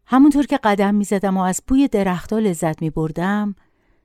همونطور 0.06 0.46
که 0.46 0.58
قدم 0.58 0.96
می 0.96 1.04
زدم 1.04 1.38
و 1.38 1.42
از 1.42 1.62
بوی 1.68 1.88
درختها 1.88 2.40
لذت 2.40 2.82
می 2.82 2.90
بردم 2.90 3.56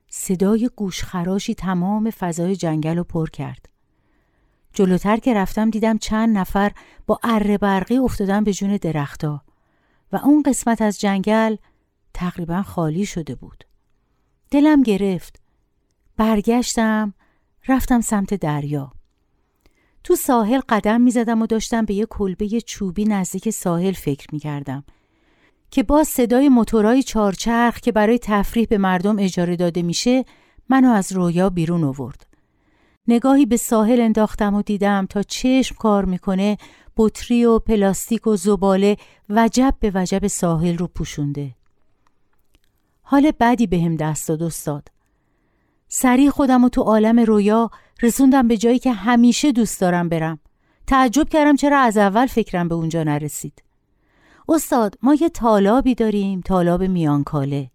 صدای 0.09 0.69
گوشخراشی 0.75 1.55
تمام 1.55 2.09
فضای 2.09 2.55
جنگل 2.55 2.97
رو 2.97 3.03
پر 3.03 3.29
کرد. 3.29 3.69
جلوتر 4.73 5.17
که 5.17 5.33
رفتم 5.33 5.69
دیدم 5.69 5.97
چند 5.97 6.37
نفر 6.37 6.71
با 7.07 7.19
اره 7.23 7.57
برقی 7.57 7.97
افتادن 7.97 8.43
به 8.43 8.53
جون 8.53 8.77
درختها. 8.77 9.46
و 10.11 10.15
اون 10.23 10.41
قسمت 10.41 10.81
از 10.81 10.99
جنگل 10.99 11.55
تقریبا 12.13 12.61
خالی 12.61 13.05
شده 13.05 13.35
بود. 13.35 13.63
دلم 14.51 14.83
گرفت. 14.83 15.41
برگشتم 16.17 17.13
رفتم 17.67 18.01
سمت 18.01 18.33
دریا. 18.33 18.91
تو 20.03 20.15
ساحل 20.15 20.59
قدم 20.69 21.01
می 21.01 21.11
زدم 21.11 21.41
و 21.41 21.45
داشتم 21.45 21.85
به 21.85 21.93
یه 21.93 22.05
کلبه 22.05 22.61
چوبی 22.61 23.05
نزدیک 23.05 23.49
ساحل 23.49 23.91
فکر 23.91 24.27
می 24.31 24.39
کردم 24.39 24.83
که 25.71 25.83
باز 25.83 26.07
صدای 26.07 26.49
موتورای 26.49 27.03
چارچرخ 27.03 27.79
که 27.79 27.91
برای 27.91 28.19
تفریح 28.19 28.67
به 28.69 28.77
مردم 28.77 29.19
اجاره 29.19 29.55
داده 29.55 29.81
میشه 29.81 30.25
منو 30.69 30.89
از 30.89 31.11
رویا 31.11 31.49
بیرون 31.49 31.83
آورد. 31.83 32.27
نگاهی 33.07 33.45
به 33.45 33.57
ساحل 33.57 34.01
انداختم 34.01 34.53
و 34.53 34.61
دیدم 34.61 35.05
تا 35.05 35.23
چشم 35.23 35.75
کار 35.75 36.05
می‌کنه 36.05 36.57
بطری 36.97 37.45
و 37.45 37.59
پلاستیک 37.59 38.27
و 38.27 38.35
زباله 38.35 38.97
وجب 39.29 39.73
به 39.79 39.91
وجب 39.95 40.27
ساحل 40.27 40.77
رو 40.77 40.87
پوشونده. 40.87 41.55
حال 43.01 43.31
بدی 43.39 43.67
بهم 43.67 43.95
به 43.95 44.03
دست 44.05 44.27
داد 44.27 44.43
استاد. 44.43 44.87
سریع 45.87 46.29
خودم 46.29 46.63
و 46.63 46.69
تو 46.69 46.81
عالم 46.81 47.19
رویا 47.19 47.71
رسوندم 48.01 48.47
به 48.47 48.57
جایی 48.57 48.79
که 48.79 48.91
همیشه 48.91 49.51
دوست 49.51 49.81
دارم 49.81 50.09
برم. 50.09 50.39
تعجب 50.87 51.29
کردم 51.29 51.55
چرا 51.55 51.79
از 51.79 51.97
اول 51.97 52.25
فکرم 52.25 52.67
به 52.67 52.75
اونجا 52.75 53.03
نرسید. 53.03 53.63
استاد 54.49 54.97
ما 55.01 55.13
یه 55.13 55.29
تالابی 55.29 55.95
داریم 55.95 56.41
تالاب 56.41 56.83
میانکاله 56.83 57.71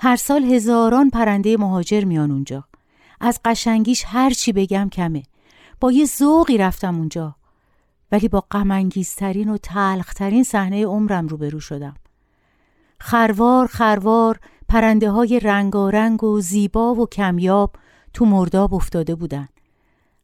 هر 0.00 0.16
سال 0.16 0.44
هزاران 0.44 1.10
پرنده 1.10 1.56
مهاجر 1.56 2.04
میان 2.04 2.30
اونجا 2.30 2.64
از 3.20 3.40
قشنگیش 3.44 4.04
هر 4.06 4.30
چی 4.30 4.52
بگم 4.52 4.88
کمه 4.92 5.22
با 5.80 5.92
یه 5.92 6.04
ذوقی 6.04 6.58
رفتم 6.58 6.98
اونجا 6.98 7.35
ولی 8.16 8.28
با 8.28 8.44
غمانگیزترین 8.50 9.48
و 9.48 9.56
تلخترین 9.56 10.44
صحنه 10.44 10.86
عمرم 10.86 11.26
روبرو 11.26 11.60
شدم. 11.60 11.94
خروار 13.00 13.66
خروار 13.66 14.38
پرنده 14.68 15.10
های 15.10 15.40
رنگارنگ 15.40 16.24
و 16.24 16.40
زیبا 16.40 16.94
و 16.94 17.06
کمیاب 17.06 17.76
تو 18.12 18.24
مرداب 18.24 18.74
افتاده 18.74 19.14
بودن. 19.14 19.48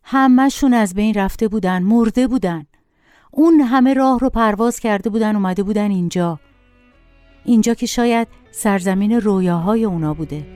همهشون 0.03 0.75
از 0.75 0.95
بین 0.95 1.15
رفته 1.15 1.49
بودن 1.49 1.83
مرده 1.83 2.27
بودن. 2.27 2.67
اون 3.31 3.61
همه 3.61 3.95
راه 3.95 4.19
رو 4.19 4.31
پرواز 4.31 4.81
کرده 4.81 5.11
بودن 5.11 5.37
اومده 5.37 5.63
بودن 5.63 5.91
اینجا. 5.91 6.41
اینجا 7.45 7.75
که 7.75 7.87
شاید 7.87 8.29
سرزمین 8.51 9.13
رویاهای 9.13 9.85
اونا 9.85 10.15
بوده. 10.15 10.47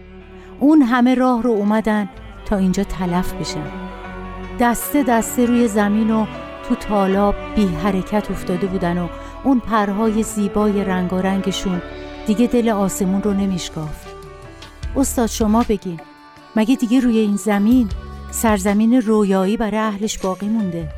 اون 0.60 0.82
همه 0.82 1.14
راه 1.14 1.42
رو 1.42 1.50
اومدن 1.50 2.08
تا 2.46 2.56
اینجا 2.56 2.84
تلف 2.84 3.32
بشن. 3.32 3.70
دسته 4.60 5.02
دسته 5.02 5.46
روی 5.46 5.68
زمین 5.68 6.10
و 6.10 6.26
تو 6.68 6.74
تالاب 6.74 7.34
بی 7.54 7.66
حرکت 7.66 8.30
افتاده 8.30 8.66
بودن 8.66 8.98
و 8.98 9.08
اون 9.44 9.60
پرهای 9.60 10.22
زیبای 10.22 10.84
رنگارنگشون 10.84 11.82
دیگه 12.26 12.46
دل 12.46 12.68
آسمون 12.68 13.22
رو 13.22 13.32
نمیشکافت. 13.32 14.06
استاد 14.96 15.26
شما 15.26 15.64
بگین 15.68 16.00
مگه 16.56 16.76
دیگه 16.76 17.00
روی 17.00 17.18
این 17.18 17.36
زمین 17.36 17.88
سرزمین 18.30 19.02
رویایی 19.02 19.56
برای 19.56 19.78
اهلش 19.78 20.18
باقی 20.18 20.48
مونده؟ 20.48 20.88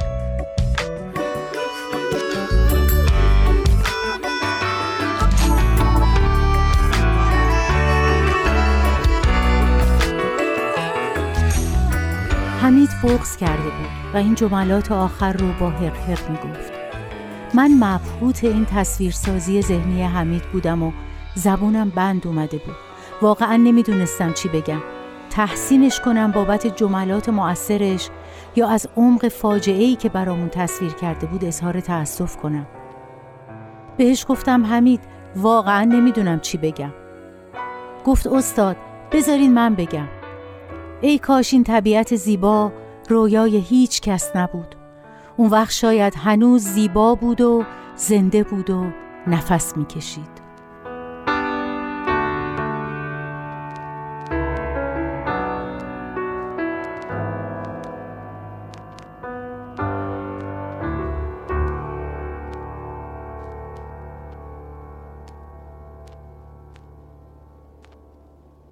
حمید 12.62 12.90
بغز 13.02 13.36
کرده 13.36 13.62
بود. 13.62 13.97
و 14.14 14.16
این 14.16 14.34
جملات 14.34 14.92
آخر 14.92 15.32
رو 15.32 15.46
با 15.60 15.70
حق 15.70 16.30
می 16.30 16.36
گفت 16.36 16.72
من 17.54 17.70
مبهوت 17.74 18.44
این 18.44 18.64
تصویرسازی 18.64 19.62
ذهنی 19.62 20.02
حمید 20.02 20.42
بودم 20.42 20.82
و 20.82 20.92
زبونم 21.34 21.90
بند 21.90 22.26
اومده 22.26 22.58
بود. 22.58 22.76
واقعا 23.22 23.56
نمی‌دونستم 23.56 24.32
چی 24.32 24.48
بگم. 24.48 24.80
تحسینش 25.30 26.00
کنم 26.00 26.32
بابت 26.32 26.66
جملات 26.66 27.28
مؤثرش 27.28 28.08
یا 28.56 28.68
از 28.68 28.86
عمق 28.96 29.28
فاجعه 29.28 29.82
ای 29.84 29.96
که 29.96 30.08
برامون 30.08 30.48
تصویر 30.48 30.92
کرده 30.92 31.26
بود 31.26 31.44
اظهار 31.44 31.80
تأسف 31.80 32.36
کنم. 32.36 32.66
بهش 33.96 34.26
گفتم 34.28 34.66
حمید 34.66 35.00
واقعا 35.36 35.84
نمی‌دونم 35.84 36.40
چی 36.40 36.58
بگم. 36.58 36.92
گفت 38.04 38.26
استاد 38.26 38.76
بذارین 39.12 39.54
من 39.54 39.74
بگم. 39.74 40.08
ای 41.00 41.18
کاش 41.18 41.52
این 41.52 41.64
طبیعت 41.64 42.16
زیبا 42.16 42.72
رویای 43.08 43.56
هیچ 43.56 44.00
کس 44.00 44.36
نبود. 44.36 44.74
اون 45.36 45.50
وقت 45.50 45.72
شاید 45.72 46.14
هنوز 46.16 46.62
زیبا 46.62 47.14
بود 47.14 47.40
و 47.40 47.64
زنده 47.96 48.42
بود 48.42 48.70
و 48.70 48.86
نفس 49.26 49.76
می‌کشید. 49.76 50.48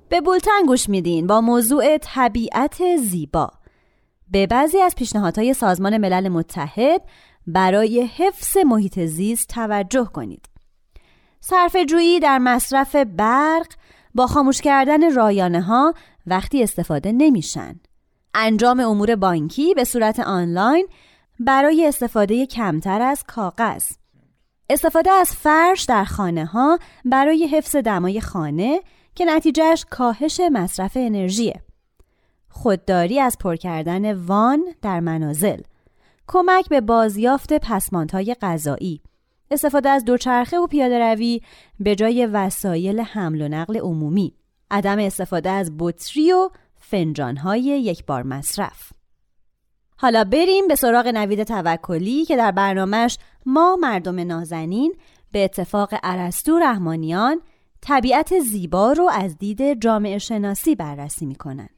به 0.09 0.21
بولتن 0.21 0.67
گوش 0.67 0.89
میدین 0.89 1.27
با 1.27 1.41
موضوع 1.41 1.99
طبیعت 1.99 2.97
زیبا. 2.97 3.56
به 4.31 4.47
بعضی 4.47 4.79
از 4.79 4.95
پیشنهادهای 4.95 5.55
سازمان 5.55 5.97
ملل 5.97 6.29
متحد 6.29 7.03
برای 7.47 8.09
حفظ 8.17 8.57
محیط 8.57 9.01
زیست 9.01 9.49
توجه 9.49 10.05
کنید. 10.05 10.49
صرف 11.41 11.77
جویی 11.89 12.21
در 12.21 12.39
مصرف 12.39 12.97
برق 12.97 13.67
با 14.15 14.27
خاموش 14.27 14.61
کردن 14.61 15.15
رایانه 15.15 15.63
ها 15.63 15.95
وقتی 16.27 16.63
استفاده 16.63 17.13
نمیشن. 17.13 17.81
انجام 18.35 18.81
امور 18.81 19.17
بانکی 19.17 19.75
به 19.75 19.85
صورت 19.85 20.21
آنلاین 20.21 20.89
برای 21.41 21.87
استفاده 21.87 22.47
کمتر 22.47 23.03
از 23.03 23.25
کاغذ. 23.27 23.85
استفاده 24.71 25.11
از 25.11 25.33
فرش 25.33 25.83
در 25.83 26.05
خانه 26.05 26.45
ها 26.45 26.79
برای 27.05 27.47
حفظ 27.47 27.77
دمای 27.77 28.21
خانه 28.21 28.81
که 29.15 29.25
نتیجهش 29.25 29.87
کاهش 29.91 30.41
مصرف 30.53 30.93
انرژیه. 30.97 31.66
خودداری 32.57 33.21
از 33.21 33.39
پر 33.39 33.57
کردن 33.57 34.13
وان 34.13 34.65
در 34.83 35.01
منازل. 35.01 35.61
کمک 36.27 36.69
به 36.69 36.81
بازیافت 36.81 37.53
پسماندهای 37.53 38.37
غذایی 38.43 39.01
استفاده 39.51 39.89
از 39.89 40.05
دوچرخه 40.05 40.59
و 40.59 40.67
پیاده 40.67 40.99
روی 40.99 41.41
به 41.81 41.95
جای 41.95 42.27
وسایل 42.27 43.01
حمل 43.01 43.43
و 43.43 43.49
نقل 43.49 43.79
عمومی. 43.79 44.35
عدم 44.71 44.99
استفاده 44.99 45.51
از 45.51 45.73
بطری 45.79 46.33
و 46.33 46.51
فنجانهای 46.77 47.63
یک 47.63 48.07
بار 48.07 48.23
مصرف. 48.23 48.93
حالا 49.97 50.25
بریم 50.25 50.69
به 50.69 50.75
سراغ 50.75 51.07
نوید 51.07 51.43
توکلی 51.43 52.25
که 52.25 52.37
در 52.37 52.51
برنامهش 52.51 53.19
ما 53.47 53.77
مردم 53.81 54.21
نازنین 54.21 54.95
به 55.33 55.45
اتفاق 55.45 55.95
عرستو 56.03 56.59
رحمانیان 56.59 57.41
طبیعت 57.81 58.39
زیبا 58.39 58.93
رو 58.93 59.11
از 59.13 59.39
دید 59.39 59.81
جامعه 59.83 60.19
شناسی 60.19 60.75
بررسی 60.75 61.27
می‌کنن. 61.27 61.69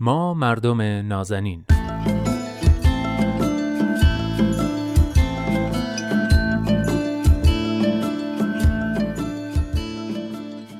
ما 0.00 0.34
مردم 0.34 0.82
نازنین. 0.82 1.64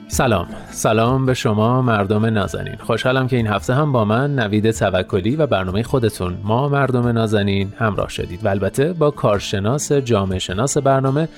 سلام. 0.09 0.49
سلام 0.71 1.27
به 1.27 1.35
شما 1.35 1.83
مردم 1.83 2.27
نازنین. 2.27 2.77
خوشحالم 2.77 3.29
که 3.29 3.37
این 3.37 3.47
هفته 3.47 3.75
هم 3.75 3.93
با 3.93 4.05
من 4.05 4.35
نوید 4.35 4.71
توکلی 4.71 5.37
و 5.37 5.47
برنامه 5.47 5.83
خودتون 5.83 6.39
ما 6.45 6.69
مردم 6.69 7.09
نازنین 7.09 7.73
همراه 7.79 8.09
شدید. 8.09 8.45
و 8.45 8.49
البته 8.49 8.93
با 8.93 9.11
کارشناس 9.11 9.93
جامعه 9.93 10.39
شناس 10.39 10.79
برنامه 10.79 11.29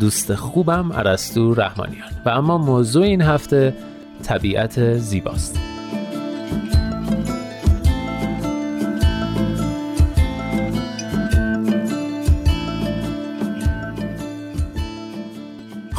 دوست 0.00 0.34
خوبم 0.34 0.92
عرستو 0.92 1.54
رحمانیان. 1.54 2.10
و 2.26 2.28
اما 2.28 2.58
موضوع 2.58 3.04
این 3.04 3.22
هفته 3.22 3.74
طبیعت 4.22 4.96
زیباست. 4.96 5.79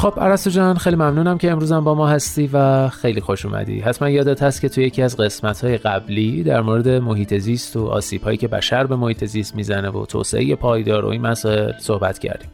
خب 0.02 0.20
عرستو 0.20 0.50
جان 0.50 0.76
خیلی 0.76 0.96
ممنونم 0.96 1.38
که 1.38 1.50
امروزم 1.50 1.80
با 1.80 1.94
ما 1.94 2.08
هستی 2.08 2.50
و 2.52 2.88
خیلی 2.88 3.20
خوش 3.20 3.46
اومدی. 3.46 3.80
حتما 3.80 4.10
یادت 4.10 4.42
هست 4.42 4.60
که 4.60 4.68
تو 4.68 4.80
یکی 4.80 5.02
از 5.02 5.16
قسمت 5.16 5.64
های 5.64 5.78
قبلی 5.78 6.42
در 6.42 6.60
مورد 6.60 6.88
محیط 6.88 7.34
زیست 7.34 7.76
و 7.76 7.86
آسیب 7.86 8.22
هایی 8.22 8.36
که 8.36 8.48
بشر 8.48 8.86
به 8.86 8.96
محیط 8.96 9.24
زیست 9.24 9.56
می‌زنه 9.56 9.90
و 9.90 10.06
توسعه 10.06 10.54
پایدار 10.56 11.04
و 11.04 11.08
این 11.08 11.22
مسائل 11.22 11.72
صحبت 11.78 12.18
کردیم. 12.18 12.50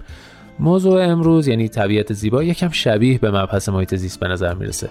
موضوع 0.59 1.05
امروز 1.05 1.49
یعنی 1.49 1.68
طبیعت 1.68 2.12
زیبا 2.12 2.42
یکم 2.42 2.68
شبیه 2.68 3.18
به 3.18 3.31
مبحث 3.31 3.68
محیط 3.68 3.94
زیست 3.94 4.21
به 4.21 4.29
نظر 4.29 4.55
می‌رسه. 4.55 4.90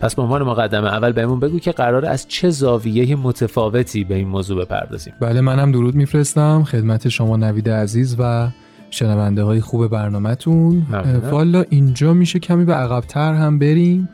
پس 0.00 0.14
به 0.14 0.22
عنوان 0.22 0.42
مقدمه 0.42 0.88
اول 0.88 1.12
بهمون 1.12 1.40
بگو 1.40 1.58
که 1.58 1.72
قرار 1.72 2.06
از 2.06 2.28
چه 2.28 2.50
زاویه 2.50 3.16
متفاوتی 3.16 4.04
به 4.04 4.14
این 4.14 4.28
موضوع 4.28 4.64
بپردازیم. 4.64 5.14
بله 5.20 5.40
منم 5.40 5.72
درود 5.72 5.94
میفرستم 5.94 6.64
خدمت 6.64 7.08
شما 7.08 7.36
نوید 7.36 7.70
عزیز 7.70 8.16
و 8.18 8.48
شنونده 8.90 9.42
های 9.42 9.60
خوب 9.60 9.88
برنامهتون. 9.88 10.86
والا 11.30 11.64
اینجا 11.70 12.12
میشه 12.12 12.38
کمی 12.38 12.64
به 12.64 12.74
عقبتر 12.74 13.34
هم 13.34 13.58
بریم 13.58 14.08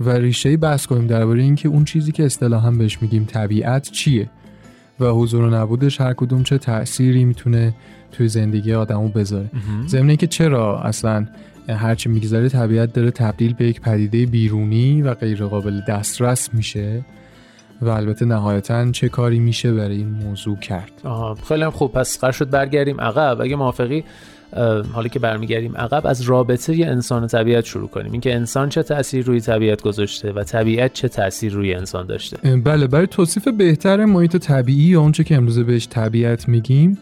و 0.00 0.10
ریشه 0.10 0.56
بحث 0.56 0.86
کنیم 0.86 1.06
درباره 1.06 1.42
اینکه 1.42 1.68
اون 1.68 1.84
چیزی 1.84 2.12
که 2.12 2.26
اصطلاحا 2.26 2.70
بهش 2.70 3.02
میگیم 3.02 3.24
طبیعت 3.24 3.90
چیه 3.90 4.30
و 5.00 5.06
حضور 5.06 5.42
و 5.42 5.50
نبودش 5.50 6.00
هر 6.00 6.12
کدوم 6.12 6.42
چه 6.42 6.58
تأثیری 6.58 7.24
می‌تونه 7.24 7.74
توی 8.12 8.28
زندگی 8.28 8.74
آدمو 8.74 9.08
بذاره. 9.08 9.50
ضمن 9.86 10.08
اینکه 10.08 10.26
چرا 10.26 10.80
اصلا 10.80 11.26
هرچی 11.68 12.08
میگذره 12.08 12.48
طبیعت 12.48 12.92
داره 12.92 13.10
تبدیل 13.10 13.54
به 13.54 13.66
یک 13.66 13.80
پدیده 13.80 14.26
بیرونی 14.26 15.02
و 15.02 15.14
غیر 15.14 15.44
قابل 15.44 15.80
دسترس 15.88 16.54
میشه 16.54 17.04
و 17.82 17.88
البته 17.88 18.24
نهایتا 18.24 18.90
چه 18.90 19.08
کاری 19.08 19.38
میشه 19.38 19.72
برای 19.72 19.96
این 19.96 20.08
موضوع 20.08 20.56
کرد؟ 20.56 20.92
آه 21.04 21.38
خیلی 21.48 21.62
هم 21.62 21.70
خوب. 21.70 21.92
پس 21.92 22.18
قرار 22.18 22.32
شد 22.32 22.50
برگردیم 22.50 23.00
عقب. 23.00 23.40
اگه 23.40 23.56
موافقی 23.56 24.04
حالا 24.92 25.08
که 25.08 25.18
برمیگردیم 25.18 25.76
عقب 25.76 26.06
از 26.06 26.22
رابطه 26.22 26.76
ی 26.76 26.84
انسان 26.84 27.24
و 27.24 27.26
طبیعت 27.26 27.64
شروع 27.64 27.88
کنیم. 27.88 28.12
اینکه 28.12 28.34
انسان 28.34 28.68
چه 28.68 28.82
تاثیر 28.82 29.24
روی 29.24 29.40
طبیعت 29.40 29.82
گذاشته 29.82 30.32
و 30.32 30.44
طبیعت 30.44 30.92
چه 30.92 31.08
تاثیر 31.08 31.52
روی 31.52 31.74
انسان 31.74 32.06
داشته. 32.06 32.56
بله. 32.56 32.86
برای 32.86 33.06
توصیف 33.06 33.48
بهتر 33.48 34.04
محیط 34.04 34.36
طبیعی 34.36 34.84
یا 34.84 35.00
اونچه 35.00 35.24
که 35.24 35.34
امروزه 35.36 35.62
بهش 35.62 35.88
طبیعت 35.90 36.48
میگیم 36.48 36.98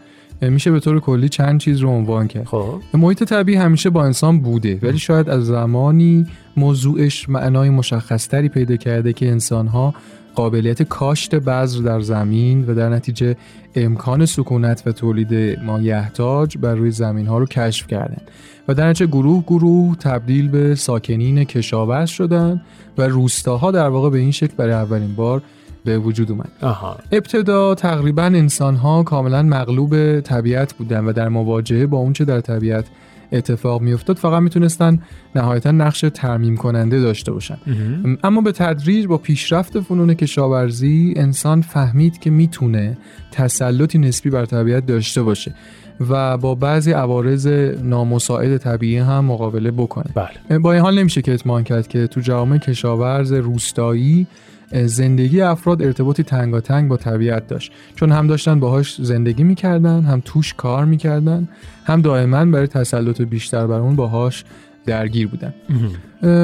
میشه 0.51 0.71
به 0.71 0.81
طور 0.81 1.01
کلی 1.01 1.29
چند 1.29 1.61
چیز 1.61 1.81
رو 1.81 1.89
عنوان 1.89 2.29
کرد. 2.29 2.45
خب. 2.45 2.81
محیط 2.95 3.25
طبیعی 3.25 3.59
همیشه 3.59 3.91
با 3.91 4.05
انسان 4.05 4.41
بوده 4.41 4.79
ولی 4.83 4.99
شاید 4.99 5.29
از 5.29 5.47
زمانی 5.47 6.27
موضوعش 6.57 7.29
معنای 7.29 7.71
مشخصتری 7.71 8.49
پیدا 8.49 8.77
کرده 8.77 9.13
که 9.13 9.29
انسانها 9.29 9.95
قابلیت 10.35 10.83
کاشت 10.83 11.35
بذر 11.35 11.83
در 11.83 12.01
زمین 12.01 12.65
و 12.69 12.75
در 12.75 12.89
نتیجه 12.89 13.37
امکان 13.75 14.27
سکونت 14.27 14.83
و 14.87 14.93
تولید 14.93 15.61
مایحتاج 15.61 16.59
بر 16.59 16.75
روی 16.75 16.91
زمین 16.91 17.27
ها 17.27 17.39
رو 17.39 17.47
کشف 17.47 17.87
کردن 17.87 18.23
و 18.69 18.75
در 18.75 18.89
نتیجه 18.89 19.07
گروه 19.07 19.45
گروه 19.47 19.97
تبدیل 19.97 20.49
به 20.49 20.75
ساکنین 20.75 21.45
کشاورز 21.45 22.09
شدن 22.09 22.63
و 22.99 23.03
روستاها 23.03 23.71
در 23.71 23.89
واقع 23.89 24.11
به 24.11 24.19
این 24.19 24.31
شکل 24.31 24.55
برای 24.57 24.73
اولین 24.73 25.15
بار 25.15 25.43
به 25.85 25.99
وجود 25.99 26.31
اومد 26.31 26.49
آها. 26.63 26.99
ابتدا 27.13 27.75
تقریبا 27.75 28.23
انسان 28.23 28.77
ها 28.77 29.03
کاملا 29.03 29.43
مغلوب 29.43 30.21
طبیعت 30.21 30.75
بودن 30.75 31.05
و 31.05 31.13
در 31.13 31.29
مواجهه 31.29 31.87
با 31.87 31.99
اونچه 31.99 32.25
در 32.25 32.41
طبیعت 32.41 32.85
اتفاق 33.33 33.83
میافتاد 33.83 34.17
فقط 34.17 34.43
می‌تونستن 34.43 35.03
نهایتا 35.35 35.71
نقش 35.71 36.05
ترمیم 36.15 36.57
کننده 36.57 37.01
داشته 37.01 37.33
باشن 37.33 37.57
اما 38.23 38.41
به 38.41 38.53
تدریج 38.53 39.07
با 39.07 39.19
پیشرفت 39.19 39.81
فنون 39.81 40.15
کشاورزی 40.15 41.15
انسان 41.17 41.63
فهمید 41.63 42.19
که 42.19 42.31
می‌تونه 42.31 42.97
تسلطی 43.33 43.99
نسبی 43.99 44.31
بر 44.31 44.45
طبیعت 44.45 44.87
داشته 44.87 45.23
باشه 45.23 45.55
و 46.11 46.39
با 46.39 46.55
بعضی 46.55 46.93
عوارض 46.93 47.47
نامساعد 47.83 48.57
طبیعی 48.57 48.99
هم 48.99 49.25
مقابله 49.25 49.71
بکنه 49.71 50.11
بله. 50.15 50.59
با 50.59 50.73
این 50.73 50.83
حال 50.83 50.99
نمیشه 50.99 51.23
که 51.23 51.35
اطمینان 51.35 51.65
کرد 51.65 51.89
که 51.89 52.07
تو 52.07 52.21
جامعه 52.21 52.59
کشاورز 52.59 53.33
روستایی 53.33 54.27
زندگی 54.73 55.41
افراد 55.41 55.83
ارتباطی 55.83 56.23
تنگاتنگ 56.23 56.89
با 56.89 56.97
طبیعت 56.97 57.47
داشت. 57.47 57.73
چون 57.97 58.13
هم 58.13 58.27
داشتن 58.27 58.61
باهاش 58.61 59.03
زندگی 59.03 59.45
می‌کردن 59.45 60.03
هم 60.03 60.23
توش 60.25 60.55
کار 60.55 60.85
می‌کردن 60.85 61.49
هم 61.85 62.01
دائما 62.01 62.45
برای 62.45 62.67
تسلط 62.67 63.23
بیشتر 63.23 63.67
بر 63.67 63.79
اون 63.79 63.97
باهاش 63.97 64.45
درگیر 64.87 65.29
بودن. 65.29 65.55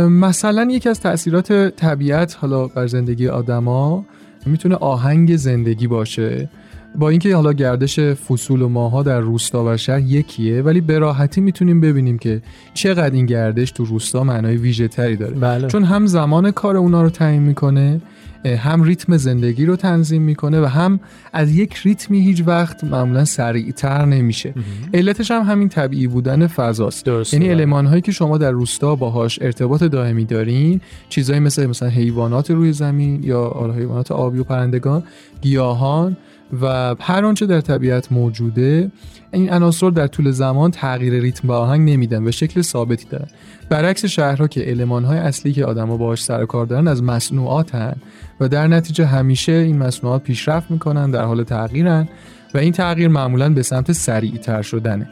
مثلا 0.08 0.68
یکی 0.70 0.88
از 0.88 1.00
تاثیرات 1.00 1.52
طبیعت 1.76 2.36
حالا 2.40 2.66
بر 2.66 2.86
زندگی 2.86 3.28
آدما 3.28 4.06
می‌تونه 4.46 4.74
آهنگ 4.74 5.36
زندگی 5.36 5.86
باشه. 5.86 6.48
با 6.94 7.08
اینکه 7.08 7.36
حالا 7.36 7.52
گردش 7.52 8.00
فصول 8.00 8.62
و 8.62 8.68
ماها 8.68 9.02
در 9.02 9.20
روستا 9.20 9.64
و 9.64 9.76
شهر 9.76 10.00
یکیه 10.00 10.62
ولی 10.62 10.80
به 10.80 10.98
راحتی 10.98 11.40
می‌تونیم 11.40 11.80
ببینیم 11.80 12.18
که 12.18 12.42
چقدر 12.74 13.14
این 13.14 13.26
گردش 13.26 13.70
تو 13.70 13.84
روستا 13.84 14.24
معنای 14.24 14.56
ویژه 14.56 14.88
تری 14.88 15.16
داره. 15.16 15.34
بله. 15.34 15.68
چون 15.68 15.84
هم 15.84 16.06
زمان 16.06 16.50
کار 16.50 16.76
اونا 16.76 17.02
رو 17.02 17.10
تعیین 17.10 17.42
می‌کنه 17.42 18.00
هم 18.44 18.82
ریتم 18.82 19.16
زندگی 19.16 19.66
رو 19.66 19.76
تنظیم 19.76 20.22
می‌کنه 20.22 20.60
و 20.60 20.64
هم 20.64 21.00
از 21.32 21.54
یک 21.54 21.76
ریتمی 21.76 22.20
هیچ 22.20 22.42
وقت 22.46 22.84
معمولا 22.84 23.24
سریعتر 23.24 24.04
نمیشه. 24.04 24.54
علتش 24.94 25.30
هم 25.30 25.42
همین 25.42 25.68
طبیعی 25.68 26.06
بودن 26.06 26.46
فضاست. 26.46 27.08
یعنی 27.32 27.50
المان 27.50 27.86
هایی 27.86 28.00
که 28.02 28.12
شما 28.12 28.38
در 28.38 28.50
روستا 28.50 28.94
باهاش 28.94 29.42
ارتباط 29.42 29.82
دائمی 29.82 30.24
دارین 30.24 30.80
چیزایی 31.08 31.40
مثل 31.40 31.66
مثلا 31.66 31.88
حیوانات 31.88 32.50
روی 32.50 32.72
زمین 32.72 33.22
یا 33.22 33.72
حیوانات 33.76 34.12
آبی 34.12 34.38
و 34.38 34.44
پرندگان 34.44 35.02
گیاهان 35.40 36.16
و 36.62 36.94
هر 37.00 37.24
آنچه 37.24 37.46
در 37.46 37.60
طبیعت 37.60 38.12
موجوده 38.12 38.90
این 39.32 39.52
عناصر 39.52 39.90
در 39.90 40.06
طول 40.06 40.30
زمان 40.30 40.70
تغییر 40.70 41.22
ریتم 41.22 41.48
و 41.48 41.52
آهنگ 41.52 41.90
نمیدن 41.90 42.28
و 42.28 42.30
شکل 42.30 42.62
ثابتی 42.62 43.06
دارن. 43.10 43.26
برعکس 43.68 44.04
شهرها 44.04 44.48
که 44.48 44.70
المانهای 44.70 45.18
اصلی 45.18 45.52
که 45.52 45.64
آدما 45.64 45.96
باهاش 45.96 46.24
سر 46.24 46.44
کار 46.46 46.66
دارن 46.66 46.88
از 46.88 47.02
مصنوعاتن 47.02 47.96
و 48.40 48.48
در 48.48 48.66
نتیجه 48.66 49.06
همیشه 49.06 49.52
این 49.52 49.78
مصنوعات 49.78 50.22
پیشرفت 50.22 50.70
می‌کنن 50.70 51.10
در 51.10 51.24
حال 51.24 51.44
تغییرن 51.44 52.08
و 52.54 52.58
این 52.58 52.72
تغییر 52.72 53.08
معمولا 53.08 53.48
به 53.48 53.62
سمت 53.62 53.92
سریعتر 53.92 54.62
شدنه. 54.62 55.08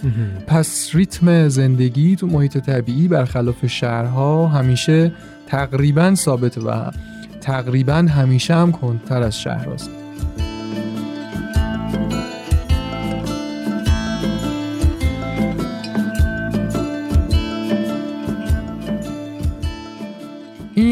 پس 0.46 0.90
ریتم 0.94 1.48
زندگی 1.48 2.16
تو 2.16 2.26
محیط 2.26 2.58
طبیعی 2.58 3.08
برخلاف 3.08 3.66
شهرها 3.66 4.48
همیشه 4.48 5.12
تقریبا 5.46 6.14
ثابت 6.14 6.58
و 6.58 6.90
تقریبا 7.40 7.94
همیشه 7.94 8.54
هم 8.54 8.72
کندتر 8.72 9.22
از 9.22 9.40
شهرهاست 9.40 9.90
این 9.90 10.07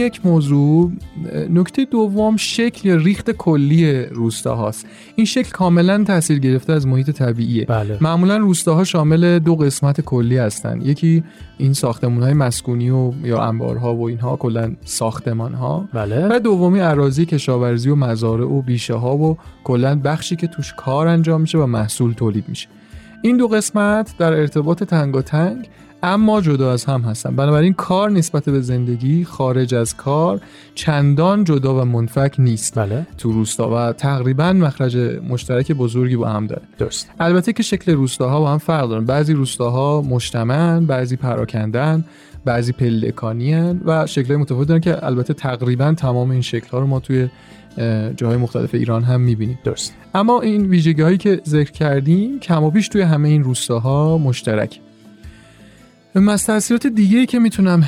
یک 0.06 0.26
موضوع 0.26 0.92
نکته 1.50 1.84
دوم 1.84 2.36
شکل 2.36 2.88
یا 2.88 2.96
ریخت 2.96 3.30
کلی 3.30 4.02
روستاهاست. 4.04 4.86
این 5.16 5.26
شکل 5.26 5.50
کاملا 5.50 6.04
تاثیر 6.04 6.38
گرفته 6.38 6.72
از 6.72 6.86
محیط 6.86 7.10
طبیعیه. 7.10 7.64
بله. 7.64 7.98
معمولا 8.00 8.36
روستاها 8.36 8.84
شامل 8.84 9.38
دو 9.38 9.56
قسمت 9.56 10.00
کلی 10.00 10.36
هستن. 10.36 10.80
یکی 10.80 11.24
این 11.58 11.72
ساختمون 11.72 12.22
های 12.22 12.32
مسکونی 12.32 12.90
و 12.90 13.12
یا 13.24 13.42
انبارها 13.42 13.94
و 13.94 14.08
اینها 14.08 14.36
کلا 14.36 14.74
ساختمان 14.84 15.54
ها 15.54 15.88
بله. 15.92 16.28
و 16.30 16.38
دومی 16.38 16.80
اراضی 16.80 17.26
کشاورزی 17.26 17.90
و 17.90 17.94
مزارع 17.94 18.46
و 18.46 18.62
بیشه 18.62 18.94
ها 18.94 19.16
و 19.16 19.38
کلا 19.64 20.00
بخشی 20.04 20.36
که 20.36 20.46
توش 20.46 20.74
کار 20.76 21.06
انجام 21.06 21.40
میشه 21.40 21.58
و 21.58 21.66
محصول 21.66 22.12
تولید 22.12 22.44
میشه. 22.48 22.68
این 23.22 23.36
دو 23.36 23.48
قسمت 23.48 24.14
در 24.18 24.32
ارتباط 24.32 24.84
تنگاتنگ 24.84 25.68
اما 26.06 26.40
جدا 26.40 26.72
از 26.72 26.84
هم 26.84 27.00
هستن. 27.00 27.36
بنابراین 27.36 27.72
کار 27.72 28.10
نسبت 28.10 28.44
به 28.44 28.60
زندگی 28.60 29.24
خارج 29.24 29.74
از 29.74 29.96
کار 29.96 30.40
چندان 30.74 31.44
جدا 31.44 31.80
و 31.80 31.84
منفک 31.84 32.34
نیست. 32.38 32.78
بله. 32.78 33.06
تو 33.18 33.32
روستا. 33.32 33.70
و 33.70 33.92
تقریبا 33.92 34.52
مخرج 34.52 34.96
مشترک 35.28 35.72
بزرگی 35.72 36.16
با 36.16 36.28
هم 36.28 36.46
داره. 36.46 36.62
درست. 36.78 37.10
البته 37.20 37.52
که 37.52 37.62
شکل 37.62 37.92
روستاها 37.92 38.40
با 38.40 38.52
هم 38.52 38.58
فرق 38.58 38.88
دارن 38.88 39.04
بعضی 39.04 39.32
روستاها 39.32 40.02
مجتمعن 40.02 40.86
بعضی 40.86 41.16
پراکندن 41.16 42.04
بعضی 42.44 42.72
پلکانی 42.72 43.54
و 43.84 44.06
شکلهای 44.06 44.36
متفاوت 44.36 44.68
دارن 44.68 44.80
که 44.80 45.06
البته 45.06 45.34
تقریبا 45.34 45.94
تمام 45.94 46.30
این 46.30 46.42
شکلها 46.42 46.78
رو 46.78 46.86
ما 46.86 47.00
توی 47.00 47.28
جاهای 48.16 48.36
مختلف 48.36 48.74
ایران 48.74 49.04
هم 49.04 49.20
می‌بینیم. 49.20 49.58
درست. 49.64 49.94
اما 50.14 50.40
این 50.40 50.66
ویژگی 50.66 51.02
هایی 51.02 51.18
که 51.18 51.40
ذکر 51.46 51.70
کردیم 51.70 52.40
کم 52.40 52.64
و 52.64 52.70
بیش 52.70 52.88
توی 52.88 53.02
همه 53.02 53.28
این 53.28 53.44
روستاها 53.44 54.18
مشترک. 54.18 54.80
از 56.16 56.46
تاثیرات 56.46 56.86
دیگه 56.86 57.26
که 57.26 57.38
می‌تونم 57.38 57.84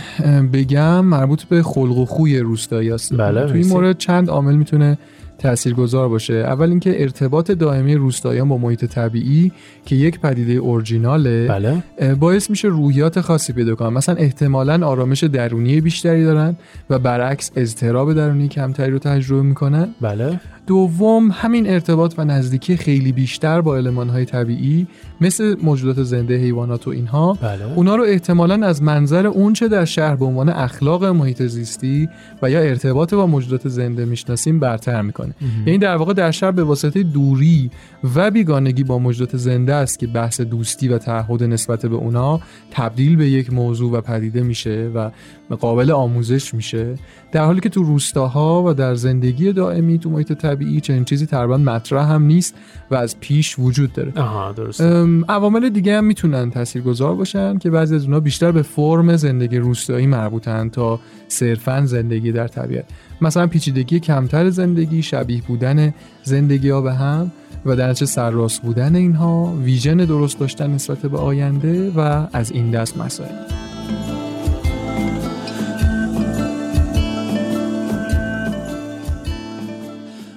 بگم 0.52 1.04
مربوط 1.04 1.42
به 1.42 1.62
خلق 1.62 1.98
و 1.98 2.04
خوی 2.04 2.38
روستایی 2.38 2.90
است 2.90 3.14
بله 3.14 3.46
توی 3.46 3.60
این 3.60 3.68
مورد 3.68 3.98
چند 3.98 4.30
عامل 4.30 4.54
می‌تونه 4.54 4.98
تاثیرگذار 5.38 6.08
باشه. 6.08 6.34
اول 6.34 6.68
اینکه 6.70 7.02
ارتباط 7.02 7.50
دائمی 7.50 7.94
روستاییان 7.94 8.48
با 8.48 8.58
محیط 8.58 8.84
طبیعی 8.84 9.52
که 9.86 9.96
یک 9.96 10.20
پدیده 10.20 10.52
اورجیناله 10.52 11.48
بله. 11.48 11.82
باعث 12.14 12.50
میشه 12.50 12.68
روحیات 12.68 13.20
خاصی 13.20 13.52
پیدا 13.52 13.74
کنن. 13.74 13.88
مثلا 13.88 14.14
احتمالا 14.14 14.86
آرامش 14.86 15.24
درونی 15.24 15.80
بیشتری 15.80 16.24
دارن 16.24 16.56
و 16.90 16.98
برعکس 16.98 17.50
اضطراب 17.56 18.14
درونی 18.14 18.48
کمتری 18.48 18.90
رو 18.90 18.98
تجربه 18.98 19.42
می‌کنن. 19.42 19.88
بله. 20.00 20.40
دوم 20.68 21.31
همین 21.33 21.70
ارتباط 21.70 22.14
و 22.18 22.24
نزدیکی 22.24 22.76
خیلی 22.76 23.12
بیشتر 23.12 23.61
با 23.61 23.76
المانهای 23.76 24.24
طبیعی 24.24 24.87
مثل 25.20 25.57
موجودات 25.62 26.02
زنده 26.02 26.37
حیوانات 26.37 26.87
و 26.88 26.90
اینها. 26.90 27.33
بله. 27.33 27.72
اونا 27.74 27.96
رو 27.96 28.04
احتمالا 28.04 28.66
از 28.66 28.83
منظر 28.83 29.26
اونچه 29.26 29.68
در 29.68 29.85
شهر 29.85 30.16
به 30.16 30.24
عنوان 30.24 30.48
اخلاق 30.48 31.04
محیط 31.04 31.42
زیستی 31.42 32.09
و 32.42 32.50
یا 32.50 32.61
ارتباط 32.61 33.14
با 33.14 33.26
موجودات 33.26 33.68
زنده 33.68 34.04
می‌شناسیم 34.04 34.61
برتر 34.61 35.02
می‌کنه. 35.02 35.35
یعنی 35.66 35.78
در 35.78 35.96
واقع 35.96 36.12
در 36.12 36.31
شهر 36.31 36.50
به 36.50 36.64
واسطه 36.64 37.02
دوری 37.02 37.70
و 38.14 38.31
بیگانگی 38.31 38.85
با 38.85 38.98
موجودات 38.98 39.37
زنده 39.37 39.74
است 39.74 39.98
که 39.98 40.07
بحث 40.07 40.40
دوستی 40.40 40.88
و 40.88 40.98
تعهد 40.98 41.42
نسبت 41.42 41.87
به 41.87 41.96
اونا 41.96 42.40
تبدیل 42.70 43.16
به 43.16 43.28
یک 43.28 43.52
موضوع 43.52 43.92
و 43.92 44.00
پدیده 44.00 44.42
میشه 44.42 44.90
و 44.94 45.11
قابل 45.56 45.90
آموزش 45.90 46.54
میشه. 46.54 46.94
در 47.32 47.44
حالی 47.44 47.61
که 47.61 47.68
تو 47.68 47.82
روستاها 47.82 48.64
و 48.66 48.74
در 48.74 48.94
زندگی 48.94 49.52
دائمی 49.52 49.98
تو 49.98 50.11
محیط 50.11 50.32
طبیعی 50.32 50.80
چنین 50.80 51.04
چیزی 51.04 51.26
تقریبا 51.26 51.56
مطرح 51.56 52.12
هم 52.12 52.22
نیست 52.22 52.54
و 52.90 52.94
از 52.94 53.20
پیش 53.20 53.58
وجود 53.58 53.92
داره. 53.92 54.12
آها 54.16 54.52
درست 54.52 54.80
عوامل 55.28 55.68
دیگه 55.68 55.96
هم 55.96 56.04
می‌تونن 56.04 56.50
تاثیرگذار 56.50 57.14
باشن 57.14 57.58
که 57.58 57.70
بعضی 57.70 57.94
از 57.94 58.04
اونها 58.04 58.20
بیشتر 58.20 58.52
به 58.52 58.62
فرم 58.62 59.16
زندگی 59.16 59.58
روستایی 59.58 60.06
مربوطن 60.06 60.68
تا 60.68 61.00
صرفا 61.28 61.82
زندگی 61.87 62.32
در 62.32 62.48
طبیعت. 62.48 62.84
مثلا 63.20 63.46
پیچیدگی 63.46 64.00
کمتر 64.00 64.50
زندگی 64.50 65.02
شبیه 65.02 65.42
بودن 65.42 65.94
زندگی 66.22 66.70
ها 66.70 66.80
به 66.80 66.94
هم 66.94 67.32
و 67.66 67.76
در 67.76 67.92
چه 67.92 68.06
سرراست 68.06 68.62
بودن 68.62 68.94
اینها 68.94 69.54
ویژن 69.64 69.96
درست 69.96 70.38
داشتن 70.38 70.70
نسبت 70.70 70.98
به 70.98 71.18
آینده 71.18 71.90
و 71.90 72.26
از 72.32 72.52
این 72.52 72.70
دست 72.70 72.98
مسائل. 72.98 73.67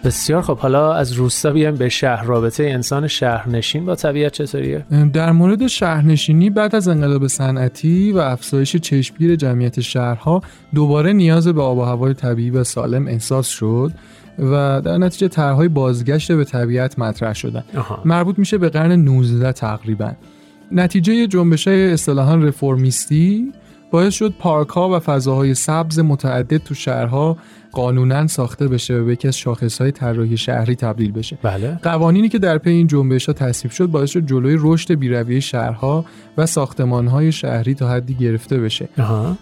بسیار 0.04 0.42
خب 0.42 0.58
حالا 0.58 0.94
از 0.94 1.14
روستا 1.14 1.52
بیایم 1.52 1.76
به 1.76 1.90
شهر 1.90 2.24
رابطه 2.24 2.64
انسان 2.64 3.08
شهرنشین 3.08 3.86
با 3.86 3.96
طبیعت 3.96 4.32
چطوریه؟ 4.32 4.86
در 5.14 5.32
مورد 5.32 5.68
شهرنشینی 5.68 6.50
بعد 6.50 6.76
از 6.76 6.88
انقلاب 6.88 7.28
صنعتی 7.28 8.12
و 8.12 8.18
افزایش 8.18 8.76
چشمگیر 8.76 9.36
جمعیت 9.36 9.80
شهرها 9.80 10.42
دوباره 10.76 11.14
نیاز 11.14 11.48
به 11.48 11.62
آب 11.62 11.78
و 11.78 11.82
هوای 11.82 12.14
طبیعی 12.14 12.50
و 12.50 12.64
سالم 12.64 13.08
احساس 13.08 13.48
شد 13.48 13.92
و 14.40 14.82
در 14.86 14.98
نتیجه 14.98 15.28
طرحهای 15.28 15.68
بازگشت 15.68 16.32
به 16.32 16.44
طبیعت 16.44 17.00
مطرح 17.00 17.34
شدن 17.34 17.64
آها. 17.78 18.02
مربوط 18.06 18.40
میشه 18.40 18.58
به 18.58 18.70
قرن 18.70 18.92
19 18.92 19.52
تقریبا 19.52 20.12
نتیجه 20.72 21.28
جنبش 21.28 21.68
های 21.68 21.94
اصطلاحا 21.94 22.36
رفرمیستی 22.36 23.52
باعث 23.92 24.14
شد 24.14 24.34
پارک 24.40 24.70
ها 24.70 24.90
و 24.90 25.00
فضاهای 25.00 25.54
سبز 25.54 26.00
متعدد 26.00 26.58
تو 26.58 26.74
شهرها 26.74 27.38
قانونا 27.72 28.28
ساخته 28.28 28.68
بشه 28.68 28.98
و 28.98 29.06
به 29.06 29.14
یکی 29.14 29.28
از 29.28 29.38
شاخص 29.38 29.82
های 29.82 29.92
طراحی 29.92 30.38
شهری 30.38 30.76
تبدیل 30.76 31.12
بشه. 31.12 31.38
بله. 31.44 31.80
قوانینی 31.84 32.30
که 32.30 32.40
در 32.40 32.58
پی 32.58 32.70
این 32.70 32.88
جنبش 32.88 33.26
ها 33.26 33.34
تصویب 33.34 33.72
شد 33.72 33.86
باعث 33.86 34.10
شد 34.10 34.26
جلوی 34.26 34.58
رشد 34.60 34.94
بیرویه 34.94 35.40
شهرها 35.40 36.06
و 36.38 36.46
ساختمان 36.46 37.08
های 37.08 37.32
شهری 37.32 37.74
تا 37.74 37.90
حدی 37.90 38.14
گرفته 38.14 38.60
بشه. 38.60 38.90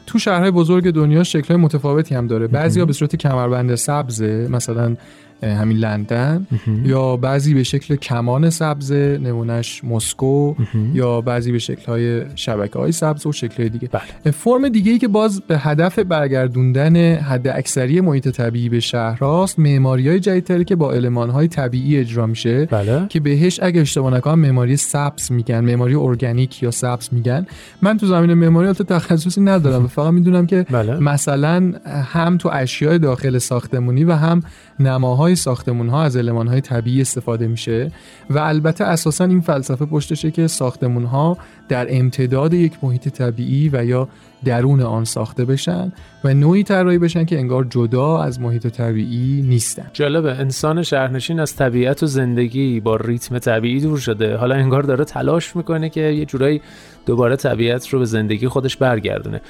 تو 0.05 0.19
شهرهای 0.19 0.51
بزرگ 0.51 0.91
دنیا 0.91 1.23
شکل 1.23 1.55
متفاوتی 1.55 2.15
هم 2.15 2.27
داره. 2.27 2.47
بعضیا 2.47 2.85
به 2.85 2.93
صورت 2.93 3.15
کمربند 3.15 3.75
سبزه 3.75 4.47
مثلا 4.51 4.95
همین 5.43 5.77
لندن. 5.77 6.47
یا 6.83 7.17
بعضی 7.17 7.53
به 7.53 7.63
شکل 7.63 7.95
کمان 7.95 8.49
سبز 8.49 8.91
نمونش 8.91 9.83
مسکو. 9.83 10.55
یا 10.93 11.21
بعضی 11.21 11.51
به 11.51 11.59
شکل 11.59 11.85
های 11.85 12.21
شبکه 12.35 12.79
های 12.79 12.91
سبز 12.91 13.25
و 13.25 13.31
شکل 13.31 13.55
های 13.57 13.69
دیگه. 13.69 13.89
بله. 13.91 14.31
فرم 14.31 14.69
دیگه 14.69 14.91
ای 14.91 14.97
که 14.97 15.07
باز 15.07 15.41
به 15.41 15.57
هدف 15.57 15.99
برگردوندن 15.99 17.15
حد 17.15 17.47
اکثری 17.47 18.01
محیط 18.01 18.27
طبیعی 18.27 18.69
به 18.69 18.79
شهرهاست 18.79 19.59
معماری 19.59 20.09
های 20.09 20.19
جدیدتری 20.19 20.65
که 20.65 20.75
با 20.75 20.93
علمان 20.93 21.29
های 21.29 21.47
طبیعی 21.47 21.97
اجرا 21.97 22.25
میشه 22.25 22.65
بله. 22.65 23.05
که 23.09 23.19
بهش 23.19 23.59
اگه 23.63 23.81
اشتباه 23.81 24.13
نکنم 24.13 24.39
معماری 24.39 24.77
سبز 24.77 25.31
میگن 25.31 25.59
معماری 25.59 25.95
ارگانیک 25.95 26.63
یا 26.63 26.71
سبز 26.71 27.09
میگن. 27.11 27.45
من 27.81 27.97
تو 27.97 28.05
زمین 28.05 28.33
معماری 28.33 28.67
البته 28.67 28.83
تخصصی 28.83 29.41
ندارم. 29.41 29.87
فقط 29.95 30.13
می‌دونم 30.13 30.45
که 30.45 30.65
بله. 30.71 30.99
مثلا 30.99 31.73
هم 32.13 32.37
تو 32.37 32.49
اشیاء 32.53 32.97
داخل 32.97 33.37
ساختمونی 33.37 34.03
و 34.03 34.13
هم 34.13 34.43
نماهای 34.79 35.28
ساختمون 35.35 35.89
ها 35.89 36.03
از 36.03 36.17
علمان 36.17 36.47
های 36.47 36.61
طبیعی 36.61 37.01
استفاده 37.01 37.47
میشه 37.47 37.91
و 38.29 38.39
البته 38.39 38.83
اساسا 38.83 39.25
این 39.25 39.41
فلسفه 39.41 39.85
پشتشه 39.85 40.31
که 40.31 40.47
ساختمون 40.47 41.03
ها 41.03 41.37
در 41.69 41.87
امتداد 41.89 42.53
یک 42.53 42.73
محیط 42.83 43.07
طبیعی 43.07 43.69
و 43.73 43.85
یا 43.85 44.07
درون 44.45 44.81
آن 44.81 45.05
ساخته 45.05 45.45
بشن 45.45 45.91
و 46.23 46.33
نوعی 46.33 46.63
طراحی 46.63 46.97
بشن 46.97 47.25
که 47.25 47.37
انگار 47.39 47.63
جدا 47.69 48.21
از 48.21 48.39
محیط 48.39 48.67
طبیعی 48.67 49.41
نیستن. 49.41 49.85
جالبه 49.93 50.39
انسان 50.39 50.83
شهرنشین 50.83 51.39
از 51.39 51.55
طبیعت 51.55 52.03
و 52.03 52.05
زندگی 52.05 52.79
با 52.79 52.95
ریتم 52.95 53.39
طبیعی 53.39 53.81
دور 53.81 53.97
شده. 53.97 54.37
حالا 54.37 54.55
انگار 54.55 54.83
داره 54.83 55.05
تلاش 55.05 55.55
می‌کنه 55.55 55.89
که 55.89 56.01
یه 56.01 56.25
جورایی 56.25 56.61
دوباره 57.09 57.35
طبیعت 57.35 57.87
رو 57.87 57.99
به 57.99 58.05
زندگی 58.05 58.47
خودش 58.47 58.77
برگردونه. 58.77 59.41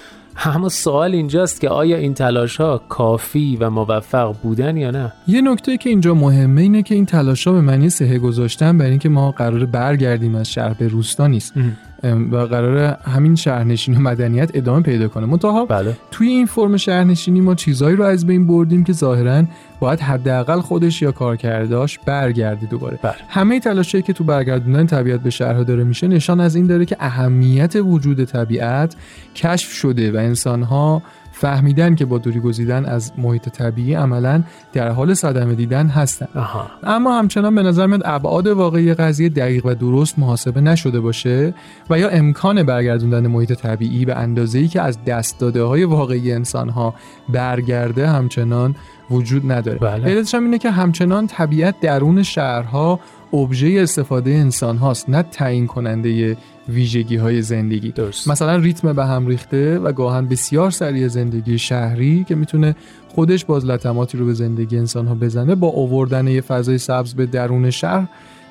اما 0.46 0.70
سوال 0.70 1.14
اینجاست 1.14 1.62
که 1.62 1.70
آیا 1.70 1.98
این 1.98 2.14
تلاش 2.14 2.58
ها 2.58 2.82
کافی 2.90 3.58
و 3.60 3.70
موفق 3.70 4.36
بودن 4.44 4.78
یا 4.78 4.92
نه؟ 4.92 5.14
یه 5.28 5.42
نکته 5.42 5.78
که 5.78 5.90
اینجا 5.90 6.14
مهمه 6.14 6.62
اینه 6.62 6.84
که 6.84 6.96
این 6.96 7.06
تلاش 7.06 7.48
ها 7.48 7.54
به 7.54 7.62
معنی 7.62 7.90
صحه 7.90 8.20
گذاشتن 8.20 8.78
برای 8.78 8.90
اینکه 8.90 9.10
ما 9.10 9.32
قرار 9.32 9.66
برگردیم 9.66 10.36
از 10.36 10.52
شهر 10.52 10.74
به 10.74 10.88
روستا 10.88 11.28
نیست. 11.28 11.54
و 12.04 12.38
قرار 12.38 12.98
همین 13.04 13.36
شهرنشینی 13.36 13.98
و 13.98 14.00
مدنیت 14.00 14.52
ادامه 14.54 14.82
پیدا 14.82 15.08
کنه 15.08 15.26
منتها 15.26 15.66
بله. 15.66 15.98
توی 16.12 16.28
این 16.28 16.46
فرم 16.46 16.78
شهرنشینی 16.78 17.42
ما 17.42 17.56
چیزهایی 17.56 17.96
رو 17.96 18.04
از 18.04 18.28
بین 18.28 18.48
بردیم 18.48 18.84
که 18.84 18.94
ظاهرا 18.94 19.44
باید 19.80 20.00
حداقل 20.00 20.60
خودش 20.62 21.02
یا 21.02 21.12
کارکرداش 21.12 22.00
برگرده 22.00 22.66
دوباره 22.66 23.00
بله. 23.02 23.16
همه 23.30 23.60
تلاشایی 23.60 24.02
که 24.02 24.14
تو 24.14 24.24
برگردوندن 24.24 24.86
طبیعت 24.86 25.20
به 25.20 25.30
شهرها 25.30 25.64
داره 25.64 25.84
میشه 25.84 26.08
نشان 26.08 26.40
از 26.40 26.56
این 26.56 26.68
داره 26.68 26.86
که 26.86 26.98
اهمیت 27.00 27.76
وجود 27.76 28.24
طبیعت 28.24 28.96
کشف 29.36 29.72
شده 29.72 30.12
و 30.12 30.16
انسانها 30.16 31.02
فهمیدن 31.40 31.96
که 31.96 32.06
با 32.06 32.18
دوری 32.18 32.40
گزیدن 32.40 32.86
از 32.86 33.12
محیط 33.18 33.50
طبیعی 33.50 33.94
عملا 33.94 34.44
در 34.74 34.90
حال 34.90 35.14
صدمه 35.14 35.56
دیدن 35.56 35.88
هستن 35.88 36.28
آها. 36.36 36.68
اما 36.84 37.20
همچنان 37.20 37.56
به 37.56 37.64
نظر 37.64 37.88
میاد 37.88 38.02
ابعاد 38.06 38.48
واقعی 38.48 38.94
قضیه 38.94 39.30
دقیق 39.30 39.66
و 39.66 39.74
درست 39.74 40.20
محاسبه 40.20 40.62
نشده 40.62 41.00
باشه 41.00 41.54
و 41.90 42.00
یا 42.00 42.10
امکان 42.10 42.64
برگردوندن 42.64 43.28
محیط 43.28 43.54
طبیعی 43.54 44.06
به 44.06 44.16
اندازه‌ای 44.16 44.68
که 44.68 44.82
از 44.82 45.04
دست 45.06 45.40
داده 45.40 45.64
های 45.64 45.84
واقعی 45.84 46.34
انسان 46.34 46.70
ها 46.70 46.94
برگرده 47.30 48.08
همچنان 48.08 48.76
وجود 49.12 49.52
نداره 49.52 49.78
بله. 49.78 50.08
علتش 50.08 50.36
هم 50.36 50.44
اینه 50.44 50.58
که 50.58 50.72
همچنان 50.72 51.28
طبیعت 51.28 51.76
درون 51.82 52.24
شهرها 52.24 53.00
ابژه 53.34 53.80
استفاده 53.82 54.32
انسان 54.32 54.78
هاست 54.78 55.10
نه 55.10 55.24
تعیین 55.24 55.68
کننده 55.68 56.38
ویژگی 56.70 57.16
های 57.16 57.42
زندگی. 57.42 57.92
درست. 57.92 58.28
مثلا 58.28 58.56
ریتم 58.56 58.94
به 58.94 59.06
هم 59.06 59.28
ریخته 59.28 59.80
و 59.80 59.92
گاهن 59.92 60.28
بسیار 60.28 60.72
سریع 60.72 61.08
زندگی 61.08 61.58
شهری 61.58 62.26
که 62.28 62.36
می‌تونه 62.36 62.76
خودش 63.08 63.46
باز 63.46 63.66
لطماتی 63.66 64.18
رو 64.18 64.26
به 64.26 64.34
زندگی 64.34 64.78
انسان 64.78 65.08
ها 65.08 65.16
بزنه 65.16 65.56
با 65.56 65.68
اووردن 65.68 66.28
یه 66.28 66.42
فضای 66.42 66.78
سبز 66.78 67.14
به 67.14 67.26
درون 67.26 67.70
شهر 67.70 68.08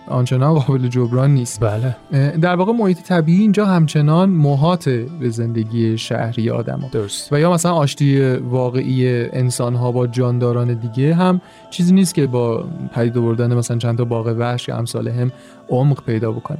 آنچنان 0.08 0.54
قابل 0.54 0.88
جبران 0.88 1.34
نیست. 1.34 1.60
بله. 1.60 1.96
در 2.40 2.56
واقع 2.56 2.72
محیط 2.72 3.02
طبیعی 3.02 3.40
اینجا 3.40 3.66
همچنان 3.66 4.28
محاط 4.28 4.88
به 5.20 5.30
زندگی 5.30 5.98
شهری 5.98 6.50
آدم 6.50 6.80
ها. 6.80 6.88
درست. 6.92 7.32
و 7.32 7.40
یا 7.40 7.52
مثلا 7.52 7.72
آشتی 7.72 8.20
واقعی 8.30 9.08
انسان 9.28 9.74
ها 9.74 9.92
با 9.92 10.06
جانداران 10.06 10.74
دیگه 10.74 11.14
هم 11.14 11.40
چیزی 11.70 11.94
نیست 11.94 12.14
که 12.14 12.26
با 12.26 12.64
پدید 12.94 13.18
آوردن 13.18 13.54
مثلا 13.54 13.78
چند 13.78 13.98
تا 13.98 14.04
باغ 14.04 14.34
وحش 14.38 14.68
یا 14.68 14.76
امثال 14.76 15.08
هم 15.08 15.32
عمق 15.68 16.04
پیدا 16.04 16.32
بکنه. 16.32 16.58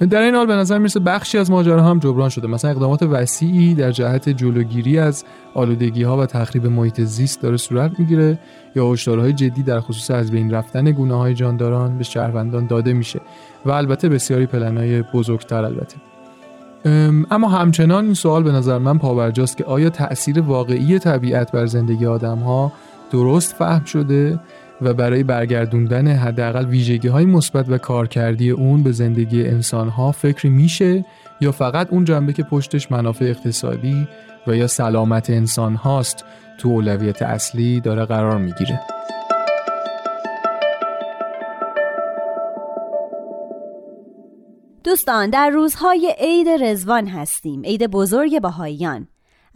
در 0.00 0.22
این 0.22 0.34
حال 0.34 0.46
به 0.46 0.54
نظر 0.54 0.78
می‌رسه 0.78 1.00
بخشی 1.00 1.38
از 1.38 1.50
ماجرا 1.50 1.82
هم 1.82 1.98
جبران 1.98 2.28
شده. 2.28 2.48
مثلا 2.48 2.70
اقدامات 2.70 3.02
وسیعی 3.02 3.74
در 3.74 3.90
جهت 3.90 4.28
جلوگیری 4.28 4.98
از 4.98 5.24
آلودگی 5.54 6.02
ها 6.02 6.16
و 6.16 6.26
تخریب 6.26 6.66
محیط 6.66 7.00
زیست 7.00 7.42
داره 7.42 7.56
صورت 7.56 7.98
می‌گیره 7.98 8.38
یا 8.74 8.92
هشدارهای 8.92 9.32
جدی 9.32 9.62
در 9.62 9.80
خصوص 9.80 10.10
از 10.10 10.30
بین 10.30 10.50
رفتن 10.50 10.92
گونه 10.92 11.14
های 11.14 11.34
جانداران 11.34 11.98
به 11.98 12.04
شهروندان 12.04 12.66
داده 12.66 12.92
میشه 12.92 13.20
و 13.64 13.70
البته 13.70 14.08
بسیاری 14.08 14.46
پلنهای 14.46 15.02
بزرگتر 15.02 15.64
البته. 15.64 15.96
اما 17.30 17.48
همچنان 17.48 18.04
این 18.04 18.14
سوال 18.14 18.42
به 18.42 18.52
نظر 18.52 18.78
من 18.78 18.98
پاورجاست 18.98 19.56
که 19.56 19.64
آیا 19.64 19.90
تأثیر 19.90 20.40
واقعی 20.40 20.98
طبیعت 20.98 21.52
بر 21.52 21.66
زندگی 21.66 22.06
آدم 22.06 22.38
ها 22.38 22.72
درست 23.10 23.54
فهم 23.54 23.84
شده؟ 23.84 24.40
و 24.80 24.94
برای 24.94 25.22
برگردوندن 25.22 26.08
حداقل 26.08 26.66
ویژگی 26.66 27.08
های 27.08 27.24
مثبت 27.24 27.68
و 27.68 27.78
کارکردی 27.78 28.50
اون 28.50 28.82
به 28.82 28.92
زندگی 28.92 29.46
انسان 29.46 29.88
ها 29.88 30.12
فکری 30.12 30.50
میشه 30.50 31.04
یا 31.40 31.52
فقط 31.52 31.88
اون 31.90 32.04
جنبه 32.04 32.32
که 32.32 32.42
پشتش 32.42 32.92
منافع 32.92 33.24
اقتصادی 33.24 34.08
و 34.46 34.56
یا 34.56 34.66
سلامت 34.66 35.30
انسان 35.30 35.74
هاست 35.74 36.24
تو 36.58 36.68
اولویت 36.68 37.22
اصلی 37.22 37.80
داره 37.80 38.04
قرار 38.04 38.38
می‌گیره؟ 38.38 38.80
دوستان 44.84 45.30
در 45.30 45.50
روزهای 45.50 46.14
عید 46.18 46.48
رزوان 46.48 47.06
هستیم. 47.06 47.62
عید 47.62 47.86
بزرگ 47.86 48.42
بهاییان. 48.42 49.08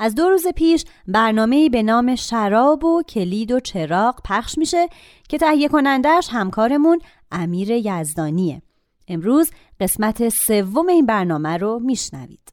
از 0.02 0.14
دو 0.14 0.28
روز 0.28 0.46
پیش 0.46 0.84
برنامه 1.06 1.68
به 1.68 1.82
نام 1.82 2.14
شراب 2.14 2.84
و 2.84 3.02
کلید 3.02 3.52
و 3.52 3.60
چراغ 3.60 4.20
پخش 4.24 4.58
میشه 4.58 4.88
که 5.28 5.38
تهیه 5.38 5.68
کنندش 5.68 6.28
همکارمون 6.32 7.00
امیر 7.32 7.70
یزدانیه. 7.70 8.62
امروز 9.08 9.50
قسمت 9.80 10.28
سوم 10.28 10.88
این 10.88 11.06
برنامه 11.06 11.56
رو 11.56 11.78
میشنوید. 11.78 12.52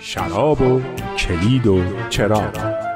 شراب 0.00 0.60
و 0.60 0.80
کلید 1.18 1.66
و 1.66 1.82
چراغ. 2.10 2.86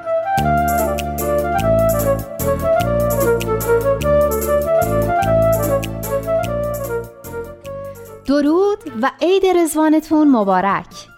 درود 8.27 8.79
و 9.03 9.11
عید 9.21 9.47
رزوانتون 9.57 10.29
مبارک. 10.29 11.10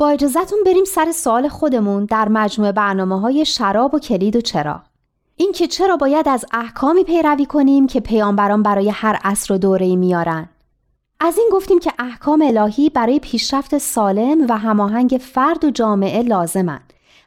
با 0.00 0.08
اجازتون 0.08 0.58
بریم 0.66 0.84
سر 0.84 1.12
سوال 1.12 1.48
خودمون 1.48 2.04
در 2.04 2.28
مجموعه 2.28 2.72
برنامه 2.72 3.20
های 3.20 3.44
شراب 3.44 3.94
و 3.94 3.98
کلید 3.98 4.36
و 4.36 4.40
چراغ 4.40 4.80
این 5.36 5.52
که 5.52 5.66
چرا 5.66 5.96
باید 5.96 6.28
از 6.28 6.44
احکامی 6.52 7.04
پیروی 7.04 7.46
کنیم 7.46 7.86
که 7.86 8.00
پیامبران 8.00 8.62
برای 8.62 8.88
هر 8.88 9.18
عصر 9.24 9.54
و 9.54 9.58
دوره 9.58 9.96
میارن. 9.96 10.48
از 11.20 11.38
این 11.38 11.48
گفتیم 11.52 11.78
که 11.78 11.92
احکام 11.98 12.42
الهی 12.42 12.90
برای 12.90 13.18
پیشرفت 13.18 13.78
سالم 13.78 14.46
و 14.48 14.58
هماهنگ 14.58 15.20
فرد 15.22 15.64
و 15.64 15.70
جامعه 15.70 16.22
لازمن 16.22 16.80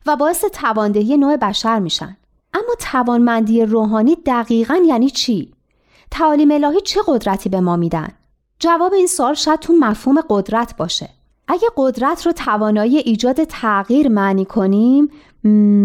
و 0.06 0.16
باعث 0.16 0.46
تواندهی 0.46 1.18
نوع 1.18 1.38
بشر 1.38 1.80
میشن. 1.80 2.18
اما 2.54 2.76
توانمندی 2.80 3.66
روحانی 3.66 4.18
دقیقا 4.26 4.80
یعنی 4.86 5.10
چی؟ 5.10 5.54
تعالیم 6.12 6.52
الهی 6.52 6.82
چه 6.82 7.02
قدرتی 7.08 7.50
به 7.50 7.60
ما 7.60 7.76
میدن؟ 7.76 8.10
جواب 8.60 8.94
این 8.94 9.08
سوال 9.08 9.34
شاید 9.34 9.60
تو 9.60 9.74
مفهوم 9.74 10.22
قدرت 10.30 10.78
باشه. 10.78 11.10
اگه 11.48 11.68
قدرت 11.78 12.26
رو 12.26 12.32
توانایی 12.32 12.98
ایجاد 12.98 13.44
تغییر 13.44 14.08
معنی 14.10 14.46
کنیم 14.46 15.10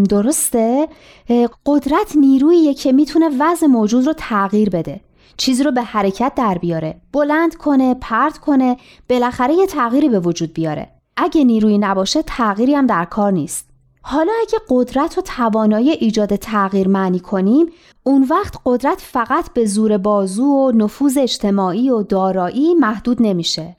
درسته. 0.09 0.89
قدرت 1.67 2.17
نیروییه 2.17 2.75
که 2.75 2.93
می‌تونه 2.93 3.31
وضع 3.41 3.67
موجود 3.67 4.07
رو 4.07 4.13
تغییر 4.17 4.71
بده. 4.71 5.01
چیزی 5.37 5.63
رو 5.63 5.73
به 5.73 5.83
حرکت 5.83 6.33
در 6.37 6.59
بیاره. 6.59 7.01
بلند 7.13 7.57
کنه 7.57 7.95
پرت 7.95 8.39
کنه 8.39 8.77
بالاخره 9.09 9.55
یه 9.55 9.67
تغییری 9.67 10.09
به 10.09 10.21
وجود 10.21 10.53
بیاره. 10.53 10.89
اگه 11.17 11.45
نیرویی 11.45 11.79
نباشه 11.79 12.23
تغییری 12.23 12.75
هم 12.75 12.87
در 12.87 13.05
کار 13.05 13.33
نیست. 13.33 13.69
حالا 14.03 14.33
اگه 14.41 14.59
قدرت 14.69 15.19
و 15.19 15.21
توانایی 15.21 15.91
ایجاد 15.91 16.37
تغییر 16.37 16.89
معنی 16.89 17.21
کنیم 17.21 17.67
اون 18.03 18.27
وقت 18.31 18.55
قدرت 18.65 19.01
فقط 19.01 19.53
به 19.53 19.65
زور 19.65 19.99
بازو 19.99 20.45
و 20.45 20.73
نفوذ 20.75 21.19
اجتماعی 21.19 21.91
و 21.91 22.03
دارایی 22.03 22.75
محدود 22.75 23.17
نمیشه. 23.21 23.77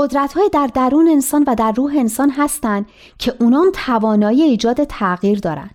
قدرت 0.00 0.32
های 0.32 0.48
در 0.48 0.66
درون 0.66 1.08
انسان 1.08 1.44
و 1.46 1.54
در 1.54 1.72
روح 1.72 1.94
انسان 1.96 2.30
هستند 2.30 2.86
که 3.18 3.34
اونام 3.40 3.66
توانایی 3.72 4.42
ایجاد 4.42 4.84
تغییر 4.84 5.38
دارن. 5.38 5.70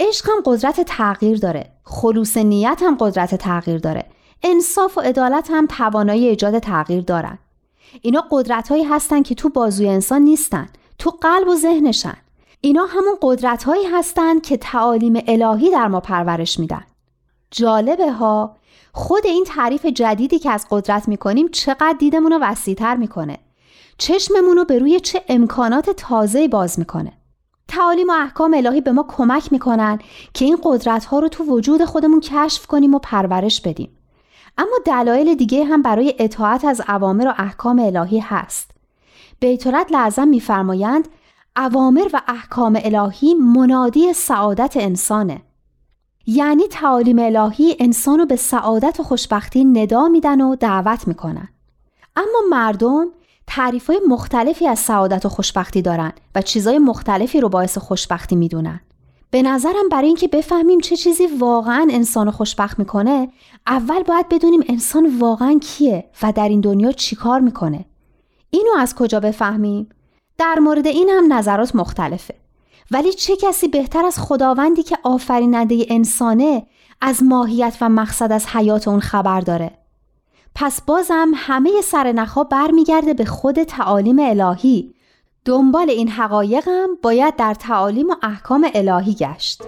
عشق 0.00 0.28
هم 0.28 0.42
قدرت 0.44 0.80
تغییر 0.80 1.38
داره. 1.38 1.72
خلوص 1.84 2.36
نیت 2.36 2.78
هم 2.82 2.96
قدرت 3.00 3.34
تغییر 3.34 3.78
داره. 3.78 4.04
انصاف 4.42 4.98
و 4.98 5.00
عدالت 5.00 5.48
هم 5.50 5.66
توانایی 5.66 6.28
ایجاد 6.28 6.58
تغییر 6.58 7.00
دارن. 7.00 7.38
اینا 8.02 8.24
قدرت 8.30 8.68
هایی 8.68 8.84
هستن 8.84 9.22
که 9.22 9.34
تو 9.34 9.48
بازوی 9.48 9.88
انسان 9.88 10.22
نیستن. 10.22 10.68
تو 10.98 11.10
قلب 11.10 11.48
و 11.48 11.54
ذهنشن. 11.54 12.16
اینا 12.60 12.84
همون 12.84 13.14
قدرت 13.22 13.64
هایی 13.64 13.86
هستن 13.86 14.38
که 14.38 14.56
تعالیم 14.56 15.22
الهی 15.26 15.70
در 15.70 15.88
ما 15.88 16.00
پرورش 16.00 16.58
میدن. 16.58 16.82
جالبه 17.50 18.12
ها 18.12 18.56
خود 18.92 19.26
این 19.26 19.44
تعریف 19.44 19.86
جدیدی 19.86 20.38
که 20.38 20.50
از 20.50 20.66
قدرت 20.70 21.08
می‌کنیم 21.08 21.48
چقدر 21.48 21.96
دیدمون 21.98 22.32
رو 22.32 22.38
وسیعتر 22.38 22.96
می‌کنه. 22.96 23.38
چشممون 23.98 24.56
رو 24.56 24.64
به 24.64 24.78
روی 24.78 25.00
چه 25.00 25.22
امکانات 25.28 25.90
تازه 25.90 26.48
باز 26.48 26.78
می‌کنه. 26.78 27.12
تعالیم 27.68 28.08
و 28.08 28.12
احکام 28.12 28.54
الهی 28.54 28.80
به 28.80 28.92
ما 28.92 29.06
کمک 29.08 29.52
می‌کنن 29.52 29.98
که 30.34 30.44
این 30.44 30.58
قدرت 30.62 31.04
ها 31.04 31.18
رو 31.18 31.28
تو 31.28 31.44
وجود 31.44 31.84
خودمون 31.84 32.20
کشف 32.20 32.66
کنیم 32.66 32.94
و 32.94 32.98
پرورش 32.98 33.60
بدیم. 33.60 33.96
اما 34.58 34.76
دلایل 34.84 35.34
دیگه 35.34 35.64
هم 35.64 35.82
برای 35.82 36.14
اطاعت 36.18 36.64
از 36.64 36.82
اوامر 36.88 37.26
و 37.26 37.34
احکام 37.38 37.78
الهی 37.78 38.18
هست. 38.18 38.70
بیتولت 39.40 39.92
لعظم 39.92 40.28
میفرمایند 40.28 41.08
اوامر 41.56 42.08
و 42.12 42.20
احکام 42.28 42.80
الهی 42.84 43.34
منادی 43.34 44.12
سعادت 44.12 44.76
انسانه. 44.76 45.42
یعنی 46.26 46.68
تعالیم 46.68 47.18
الهی 47.18 47.76
انسان 47.80 48.18
رو 48.18 48.26
به 48.26 48.36
سعادت 48.36 49.00
و 49.00 49.02
خوشبختی 49.02 49.64
ندا 49.64 50.08
میدن 50.08 50.40
و 50.40 50.56
دعوت 50.56 51.08
می‌کنن. 51.08 51.48
اما 52.16 52.38
مردم 52.50 53.06
تعریف 53.46 53.86
های 53.86 54.00
مختلفی 54.08 54.68
از 54.68 54.78
سعادت 54.78 55.26
و 55.26 55.28
خوشبختی 55.28 55.82
دارن 55.82 56.12
و 56.34 56.42
چیزای 56.42 56.78
مختلفی 56.78 57.40
رو 57.40 57.48
باعث 57.48 57.78
خوشبختی 57.78 58.36
می‌دونن. 58.36 58.80
به 59.30 59.42
نظرم 59.42 59.88
برای 59.90 60.06
اینکه 60.06 60.28
بفهمیم 60.28 60.80
چه 60.80 60.96
چیزی 60.96 61.26
واقعا 61.26 61.88
انسان 61.90 62.30
خوشبخت 62.30 62.78
می‌کنه 62.78 63.28
اول 63.66 64.02
باید 64.02 64.28
بدونیم 64.28 64.64
انسان 64.68 65.18
واقعا 65.18 65.58
کیه 65.62 66.04
و 66.22 66.32
در 66.32 66.48
این 66.48 66.60
دنیا 66.60 66.92
چیکار 66.92 67.40
می‌کنه. 67.40 67.84
اینو 68.50 68.70
از 68.78 68.94
کجا 68.94 69.20
بفهمیم؟ 69.20 69.88
در 70.38 70.58
مورد 70.58 70.86
این 70.86 71.08
هم 71.08 71.32
نظرات 71.32 71.76
مختلفه. 71.76 72.34
ولی 72.90 73.12
چه 73.12 73.36
کسی 73.36 73.68
بهتر 73.68 74.04
از 74.04 74.18
خداوندی 74.18 74.82
که 74.82 74.98
آفریننده 75.02 75.86
انسانه 75.88 76.66
از 77.00 77.22
ماهیت 77.22 77.76
و 77.80 77.88
مقصد 77.88 78.32
از 78.32 78.46
حیات 78.46 78.88
اون 78.88 79.00
خبر 79.00 79.40
داره؟ 79.40 79.78
پس 80.58 80.80
بازم 80.80 81.32
همه 81.34 81.70
سرنخها 81.84 82.44
برمیگرده 82.44 83.14
به 83.14 83.24
خود 83.24 83.62
تعالیم 83.62 84.18
الهی. 84.18 84.94
دنبال 85.44 85.90
این 85.90 86.08
حقایقم 86.08 86.88
باید 87.02 87.36
در 87.36 87.54
تعالیم 87.54 88.10
و 88.10 88.14
احکام 88.22 88.70
الهی 88.74 89.14
گشت. 89.14 89.62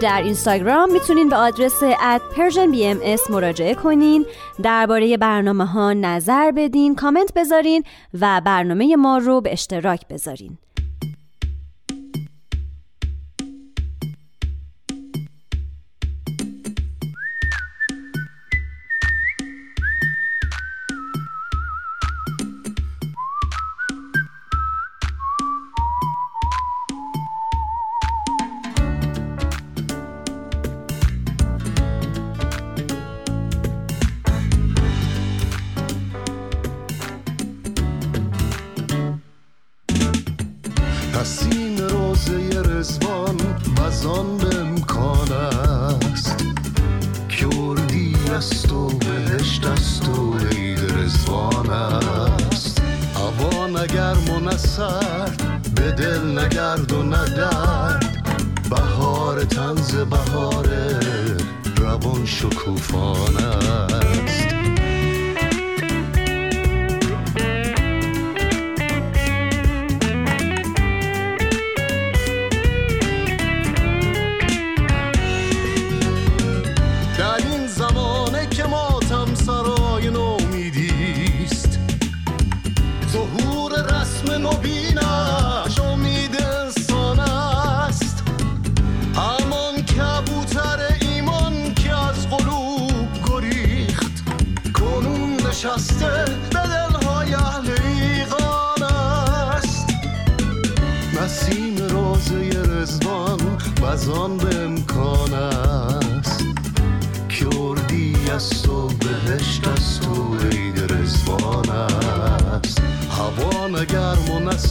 در 0.00 0.22
اینستاگرام 0.22 0.92
می‌تونین 0.92 1.28
به 1.28 1.36
آدرس 1.36 1.82
اد 1.82 2.20
PersianBMS 2.34 3.30
مراجعه 3.30 3.74
کنین. 3.74 4.26
درباره 4.62 5.16
برنامه 5.16 5.64
ها 5.66 5.92
نظر 5.92 6.50
بدین 6.50 6.94
کامنت 6.94 7.34
بذارین 7.34 7.84
و 8.20 8.40
برنامه 8.44 8.96
ما 8.96 9.18
رو 9.18 9.40
به 9.40 9.52
اشتراک 9.52 10.08
بذارین. 10.08 10.58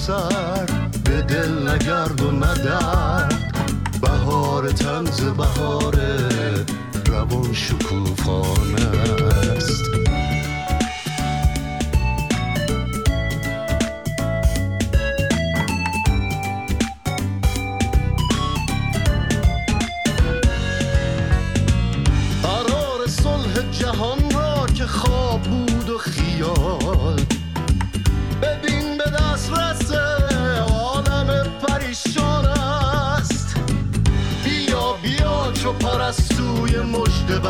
نسر 0.08 0.66
به 1.03 1.22
دل 1.22 1.70
نگرد 1.70 2.22
و 2.22 2.32
ندرد 2.32 3.53
بهار 4.01 4.72
تنز 4.72 5.22
بهاره 5.22 6.30
روان 7.05 7.53
شکوفانه 7.53 8.88
است. 9.55 9.97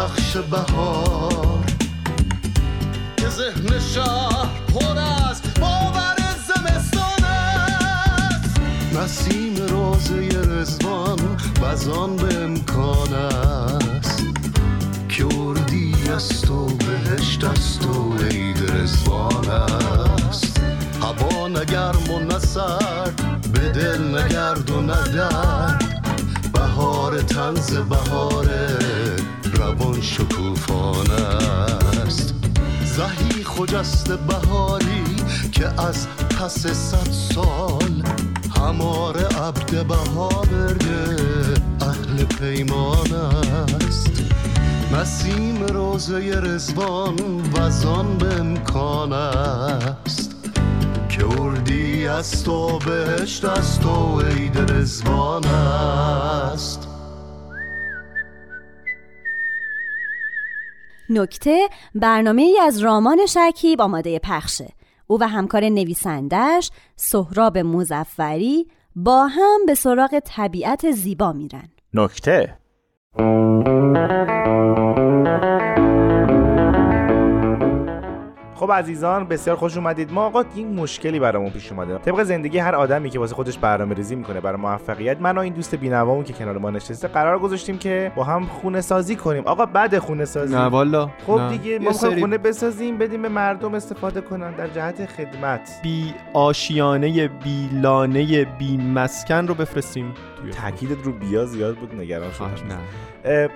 بخش 0.07 0.37
بهار 0.37 1.65
که 3.17 3.29
ذهن 3.29 3.79
شهر 3.79 4.47
پر 4.73 4.99
از 4.99 5.41
باور 5.61 6.15
زمستان 6.47 7.23
است. 7.23 8.59
نسیم 8.93 9.55
روزه 9.55 10.29
رزوان 10.49 11.19
وزان 11.61 12.15
به 12.15 12.43
امکان 12.43 13.13
است. 13.13 14.23
که 15.09 15.25
اردی 15.39 15.95
است 16.15 16.49
و 16.49 16.65
بهشت 16.65 17.43
است 17.43 17.85
و 17.85 18.17
عید 18.17 18.71
رزوان 18.71 19.49
است. 19.49 20.61
هوا 21.01 21.47
نگرم 21.47 22.09
و 22.11 22.19
نسر 22.19 23.11
به 23.53 23.69
دل 23.69 24.17
نگرد 24.17 24.69
و 24.69 24.81
ندرد 24.81 25.97
بهار 26.53 27.21
تنز 27.21 27.71
بهار 27.71 28.45
روان 29.79 30.01
شکوفان 30.01 31.11
است. 31.11 32.33
زهی 32.85 33.43
خجست 33.43 34.11
بهاری 34.11 35.03
که 35.51 35.81
از 35.81 36.07
پس 36.07 36.67
صد 36.67 37.11
سال 37.11 38.03
همار 38.57 39.17
عبد 39.17 39.87
بهار 39.87 40.47
اهل 41.81 42.23
پیمان 42.39 43.13
است. 43.13 44.11
نسیم 44.93 45.63
روزه 45.63 46.41
رزوان 46.43 47.15
وزان 47.53 48.17
به 48.17 48.39
امکان 48.39 49.13
است. 49.13 50.35
که 51.09 51.41
اردی 51.41 52.07
است 52.07 52.47
و 52.47 52.79
بهشت 52.79 53.45
است 53.45 53.85
و 53.85 54.21
عید 54.21 54.71
رزوان 54.71 55.45
است. 55.45 56.87
نکته 61.09 61.67
برنامه 61.95 62.41
ای 62.41 62.59
از 62.59 62.79
رامان 62.79 63.25
شکیب 63.25 63.81
آماده 63.81 64.19
پخشه. 64.19 64.67
او 65.07 65.21
و 65.21 65.27
همکار 65.27 65.63
نویسندش 65.63 66.71
سهراب 66.95 67.57
مزفری 67.57 68.67
با 68.95 69.27
هم 69.27 69.65
به 69.65 69.75
سراغ 69.75 70.19
طبیعت 70.25 70.91
زیبا 70.91 71.31
میرن. 71.31 71.69
نکته. 71.93 72.57
خب 78.57 78.71
عزیزان 78.71 79.27
بسیار 79.27 79.55
خوش 79.55 79.77
اومدید. 79.77 80.13
ما 80.13 80.25
آقا 80.25 80.43
این 80.55 80.75
مشکلی 80.75 81.19
برامون 81.19 81.49
پیش 81.49 81.71
اومده. 81.71 81.97
طبق 81.97 82.23
زندگی 82.23 82.57
هر 82.57 82.75
آدمی 82.75 83.09
که 83.09 83.19
واسه 83.19 83.35
خودش 83.35 83.57
برنامه 83.57 83.95
ریزی 83.95 84.15
می‌کنه 84.15 84.41
برای 84.41 84.57
موفقیت 84.57 85.21
من 85.21 85.37
و 85.37 85.41
این 85.41 85.53
دوست 85.53 85.75
بینوامون 85.75 86.23
که 86.23 86.33
کنار 86.33 86.57
ما 86.57 86.69
نشسته 86.69 87.07
قرار 87.07 87.39
گذاشتیم 87.39 87.77
که 87.77 88.11
با 88.15 88.23
هم 88.23 88.45
خونه 88.45 88.81
سازی 88.81 89.15
کنیم. 89.15 89.43
آقا 89.45 89.65
بعد 89.65 89.99
خونه 89.99 90.25
سازی. 90.25 90.55
نه 90.55 90.65
والا. 90.65 91.09
خب 91.27 91.39
نه. 91.39 91.57
دیگه 91.57 91.79
ما 91.79 91.89
می‌خوایم 91.89 92.13
سری. 92.13 92.21
خونه 92.21 92.37
بسازیم 92.37 92.97
بدیم 92.97 93.21
به 93.21 93.29
مردم 93.29 93.73
استفاده 93.73 94.21
کنن 94.21 94.51
در 94.51 94.67
جهت 94.67 95.05
خدمت. 95.05 95.79
بی 95.83 96.13
آشیانه 96.33 97.27
بی 97.27 97.69
لانه 97.73 98.45
بی 98.45 98.77
مسکن 98.77 99.47
رو 99.47 99.53
بفرستیم. 99.53 100.13
تاکیدت 100.61 101.03
رو 101.03 101.11
بیا 101.11 101.45
زیاد 101.45 101.75
بود 101.75 101.95
نگران 101.95 102.31
شدم. 102.31 102.47
نه. 103.25 103.49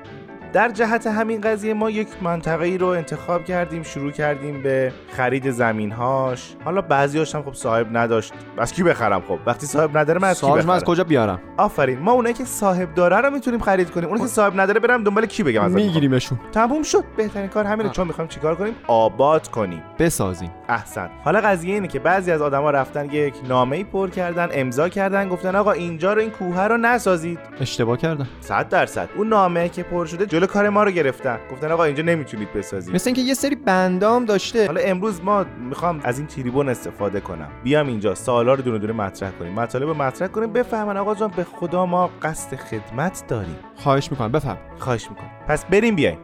در 0.53 0.69
جهت 0.69 1.07
همین 1.07 1.41
قضیه 1.41 1.73
ما 1.73 1.89
یک 1.89 2.07
منطقه 2.21 2.65
ای 2.65 2.77
رو 2.77 2.87
انتخاب 2.87 3.45
کردیم 3.45 3.83
شروع 3.83 4.11
کردیم 4.11 4.61
به 4.61 4.91
خرید 5.11 5.51
زمین 5.51 5.91
هاش 5.91 6.55
حالا 6.65 6.81
بعضیاش 6.81 7.35
هم 7.35 7.43
خب 7.43 7.53
صاحب 7.53 7.97
نداشت. 7.97 8.33
از 8.57 8.73
کی 8.73 8.83
بخرم 8.83 9.21
خب؟ 9.21 9.39
وقتی 9.45 9.65
صاحب 9.65 9.97
نداره 9.97 10.19
من 10.19 10.27
از 10.29 10.41
کی 10.41 10.47
من 10.47 10.57
از 10.57 10.65
بخرم؟ 10.65 10.79
کجا 10.79 11.03
بیارم؟ 11.03 11.39
آفرین. 11.57 11.99
ما 11.99 12.11
اونایی 12.11 12.35
که 12.35 12.45
صاحب 12.45 12.93
داره 12.93 13.17
رو 13.17 13.29
می‌تونیم 13.29 13.59
خرید 13.59 13.89
کنیم. 13.91 14.09
اونی 14.09 14.21
که 14.21 14.27
صاحب 14.27 14.59
نداره 14.59 14.79
برم 14.79 15.03
دنبال 15.03 15.25
کی 15.25 15.43
بگم 15.43 15.63
ازت 15.63 15.75
میگیریمشون. 15.75 16.39
تموم 16.51 16.83
شد. 16.83 17.03
بهترین 17.17 17.47
کار 17.47 17.65
همینه. 17.65 17.89
چون 17.89 18.07
می‌خوایم 18.07 18.27
چیکار 18.27 18.55
کنیم؟ 18.55 18.75
آباد 18.87 19.47
کنیم. 19.47 19.83
بسازیم. 19.99 20.51
احسن. 20.69 21.09
حالا 21.23 21.41
قضیه 21.41 21.73
اینه 21.73 21.87
که 21.87 21.99
بعضی 21.99 22.31
از 22.31 22.41
آدما 22.41 22.71
رفتن 22.71 23.05
یک 23.05 23.33
نامه 23.49 23.83
پر 23.83 24.09
کردن 24.09 24.49
امضا 24.51 24.89
کردن 24.89 25.29
گفتن 25.29 25.55
آقا 25.55 25.71
اینجا 25.71 26.13
رو 26.13 26.21
این 26.21 26.29
کوه 26.29 26.61
رو 26.61 26.77
نسازید. 26.77 27.39
اشتباه 27.61 27.97
کردم. 27.97 28.27
100 28.39 28.69
درصد. 28.69 29.09
اون 29.15 29.27
نامه 29.27 29.69
که 29.69 29.83
پر 29.83 30.05
شده 30.05 30.25
جلو 30.41 30.47
کار 30.47 30.69
ما 30.69 30.83
رو 30.83 30.91
گرفتن. 30.91 31.39
گفتن 31.51 31.71
آقا 31.71 31.83
اینجا 31.83 32.03
نمی‌تونید 32.03 32.53
بسازید. 32.53 32.95
مثل 32.95 33.07
اینکه 33.07 33.21
یه 33.21 33.33
سری 33.33 33.55
بندام 33.55 34.25
داشته. 34.25 34.65
حالا 34.65 34.81
امروز 34.81 35.23
ما 35.23 35.45
می‌خوام 35.69 36.01
از 36.03 36.17
این 36.17 36.27
تریبون 36.27 36.69
استفاده 36.69 37.19
کنم. 37.19 37.49
بیام 37.63 37.87
اینجا 37.87 38.15
سوالا 38.15 38.53
رو 38.53 38.61
دونه 38.61 38.77
دونه 38.77 38.93
مطرح 38.93 39.31
کنیم. 39.31 39.53
مطالب 39.53 39.87
رو 39.87 39.93
مطرح 39.93 40.27
کنیم 40.27 40.53
بفهمن 40.53 40.97
آقا 40.97 41.15
جان 41.15 41.31
به 41.35 41.43
خدا 41.43 41.85
ما 41.85 42.09
قصد 42.21 42.55
خدمت 42.55 43.23
داریم. 43.27 43.55
خواهش 43.75 44.11
می‌کنم 44.11 44.31
بفهم. 44.31 44.57
خواهش 44.79 45.09
می‌کنم. 45.09 45.29
پس 45.47 45.65
بریم 45.65 45.95
بیایم. 45.95 46.17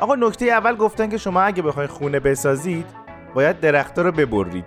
آقا 0.00 0.14
نکته 0.14 0.44
اول 0.44 0.74
گفتن 0.76 1.08
که 1.08 1.18
شما 1.18 1.40
اگه 1.42 1.62
بخواید 1.62 1.90
خونه 1.90 2.20
بسازید 2.20 2.86
باید 3.34 3.60
درختها 3.60 4.04
رو 4.04 4.12
ببرید. 4.12 4.64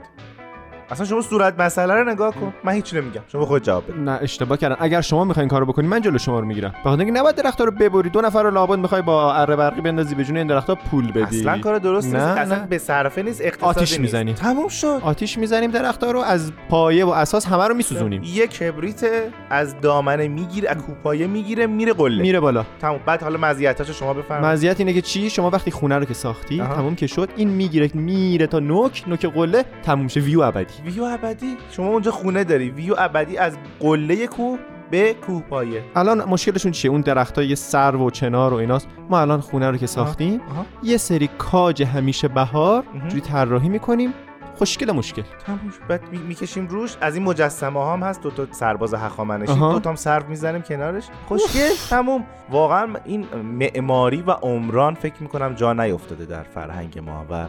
اصلا 0.92 1.06
شما 1.06 1.22
صورت 1.22 1.60
مسئله 1.60 1.94
رو 1.94 2.10
نگاه 2.10 2.36
کن. 2.36 2.54
من 2.64 2.74
هیچ 2.74 2.94
نمیگم. 2.94 3.22
شما 3.28 3.46
خود 3.46 3.64
جواب 3.64 3.84
بده. 3.84 4.00
نه 4.00 4.20
اشتباه 4.22 4.58
کردن 4.58 4.76
اگر 4.80 5.02
شما 5.02 5.24
می‌خواین 5.24 5.50
کارو 5.50 5.66
بکنید 5.66 5.90
من 5.90 6.02
جلو 6.02 6.18
شما 6.18 6.40
رو 6.40 6.46
می‌گیرم. 6.46 6.70
به 6.84 6.90
خاطر 6.90 7.04
اینکه 7.04 7.20
نباید 7.20 7.36
درختها 7.36 7.66
رو 7.66 7.72
ببری 7.72 8.10
دو 8.10 8.22
نفر 8.22 8.44
رو 8.44 8.52
لابد 8.52 8.80
می‌خوای 8.80 9.02
با 9.02 9.34
اره 9.34 9.56
برقی 9.56 9.82
بندازی 9.82 10.16
به 10.16 10.24
جون 10.24 10.38
این 10.38 10.48
درختها 10.48 10.76
پول 10.76 11.12
بدی. 11.12 11.22
اصلا 11.22 11.58
کار 11.58 11.80
درست 11.80 12.06
نیست 12.06 12.26
نه 12.26 12.40
اصلا 12.40 12.56
نه. 12.56 12.68
به 12.68 12.78
صرفه 12.78 13.22
نیست 13.22 13.42
اقتصادی 13.42 13.70
آتیش 13.70 13.90
نیست. 13.92 14.02
می‌زنیم 14.02 14.36
تموم 14.36 14.68
شد. 14.68 15.02
آتیش 15.04 15.38
می‌زنیم 15.38 15.72
درختها 15.72 16.12
رو 16.12 16.20
از 16.20 16.52
پایه 16.70 17.06
و 17.06 17.10
اساس 17.10 17.46
همه 17.46 17.68
رو 17.68 17.74
میسوزونیم. 17.74 18.22
یه 18.24 18.48
کبریت 18.48 19.02
از 19.50 19.82
دامنه 19.82 20.28
می‌گیره 20.28 20.70
از 20.70 20.78
کوپایه 20.78 21.28
می‌گیره 21.28 21.68
میره 21.68 21.94
قله. 21.94 22.22
میره 22.22 22.40
بالا. 22.40 22.66
تموم. 22.82 23.00
بعد 23.06 23.24
حالا 23.24 23.38
مزیتاشو 23.38 23.94
شما 23.94 24.14
بفرمایید. 24.14 24.54
مزیت 24.54 24.80
اینه 24.80 24.94
که 24.94 25.02
چی؟ 25.02 25.30
شما 25.30 25.50
وقتی 25.50 25.72
خونه 25.72 25.98
رو 25.98 26.06
که 26.06 26.14
ساختی. 26.14 26.58
تموم 26.58 26.96
که 26.96 27.08
شد 27.08 27.30
این 27.36 27.50
می‌گیره 27.50 27.90
میره 27.94 28.48
تا 28.48 28.60
نوک 28.60 29.04
نوک 29.08 29.26
قله 29.26 29.66
تموم 29.84 30.08
شه. 30.08 30.20
ویو 30.20 30.42
ابدی. 30.42 30.74
ویو 30.86 31.04
ابدی؟ 31.04 31.58
شما 31.72 31.88
اونجا 31.88 32.12
خونه 32.12 32.44
داری. 32.44 32.70
ویو 32.70 32.96
ابدی 32.98 33.38
از 33.38 33.58
قله 33.80 34.28
کوه 34.28 34.60
به 34.92 35.14
کوه 35.14 35.42
پایه 35.42 35.84
الان 35.96 36.24
مشکلشون 36.24 36.72
چیه؟ 36.72 36.92
اون 36.92 37.02
درختای 37.02 37.56
سرو 37.56 38.08
و 38.08 38.10
چنار 38.10 38.54
و 38.54 38.58
ایناست. 38.58 38.88
ما 39.10 39.20
الان 39.22 39.42
خونه 39.42 39.72
رو 39.72 39.78
که 39.78 39.88
ساختیم 39.88 40.42
آها. 40.52 40.66
یه 40.84 40.98
سری 40.98 41.30
کاج 41.38 41.84
همیشه 41.84 42.28
بهار 42.28 42.84
جوری 43.08 43.22
طراحی 43.22 43.70
می‌کنیم. 43.70 44.14
خوشگل 44.56 44.92
مشکل. 44.92 45.22
تموم 45.46 45.72
شد. 45.72 45.88
بعد 45.88 46.02
می- 46.12 46.18
می‌کشیم 46.18 46.68
روش. 46.68 46.96
از 47.02 47.16
این 47.16 47.24
مجسمه 47.24 47.80
ها 47.80 47.94
هم 47.94 48.04
هست. 48.04 48.22
دو 48.22 48.32
تا 48.32 48.48
سرباز 48.52 48.94
هخامنشی. 48.94 49.60
دو 49.60 49.80
تام 49.80 49.96
سرو 49.96 50.28
می‌زنیم 50.30 50.62
کنارش. 50.62 51.04
خوشگل. 51.28 51.70
تموم. 51.90 52.24
واقعا 52.52 52.88
این 53.06 53.26
معماری 53.44 54.22
و 54.22 54.32
عمران 54.32 54.94
فکر 54.94 55.16
می‌کنم 55.20 55.54
جا 55.54 55.74
نیافتاده 55.74 56.26
در 56.26 56.44
فرهنگ 56.44 57.00
ما 57.00 57.26
و 57.32 57.46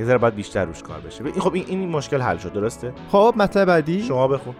یه 0.00 0.06
ذره 0.06 0.18
باید 0.18 0.34
بیشتر 0.34 0.64
روش 0.64 0.82
کار 0.82 1.00
بشه. 1.00 1.24
خب 1.40 1.54
این 1.54 1.64
این 1.68 1.88
مشکل 1.88 2.20
حل 2.20 2.36
شد 2.36 2.52
درسته؟ 2.52 2.92
خب 3.12 3.34
مطلب 3.36 3.64
بعدی؟ 3.64 4.02
شما 4.02 4.28
بخون. 4.28 4.54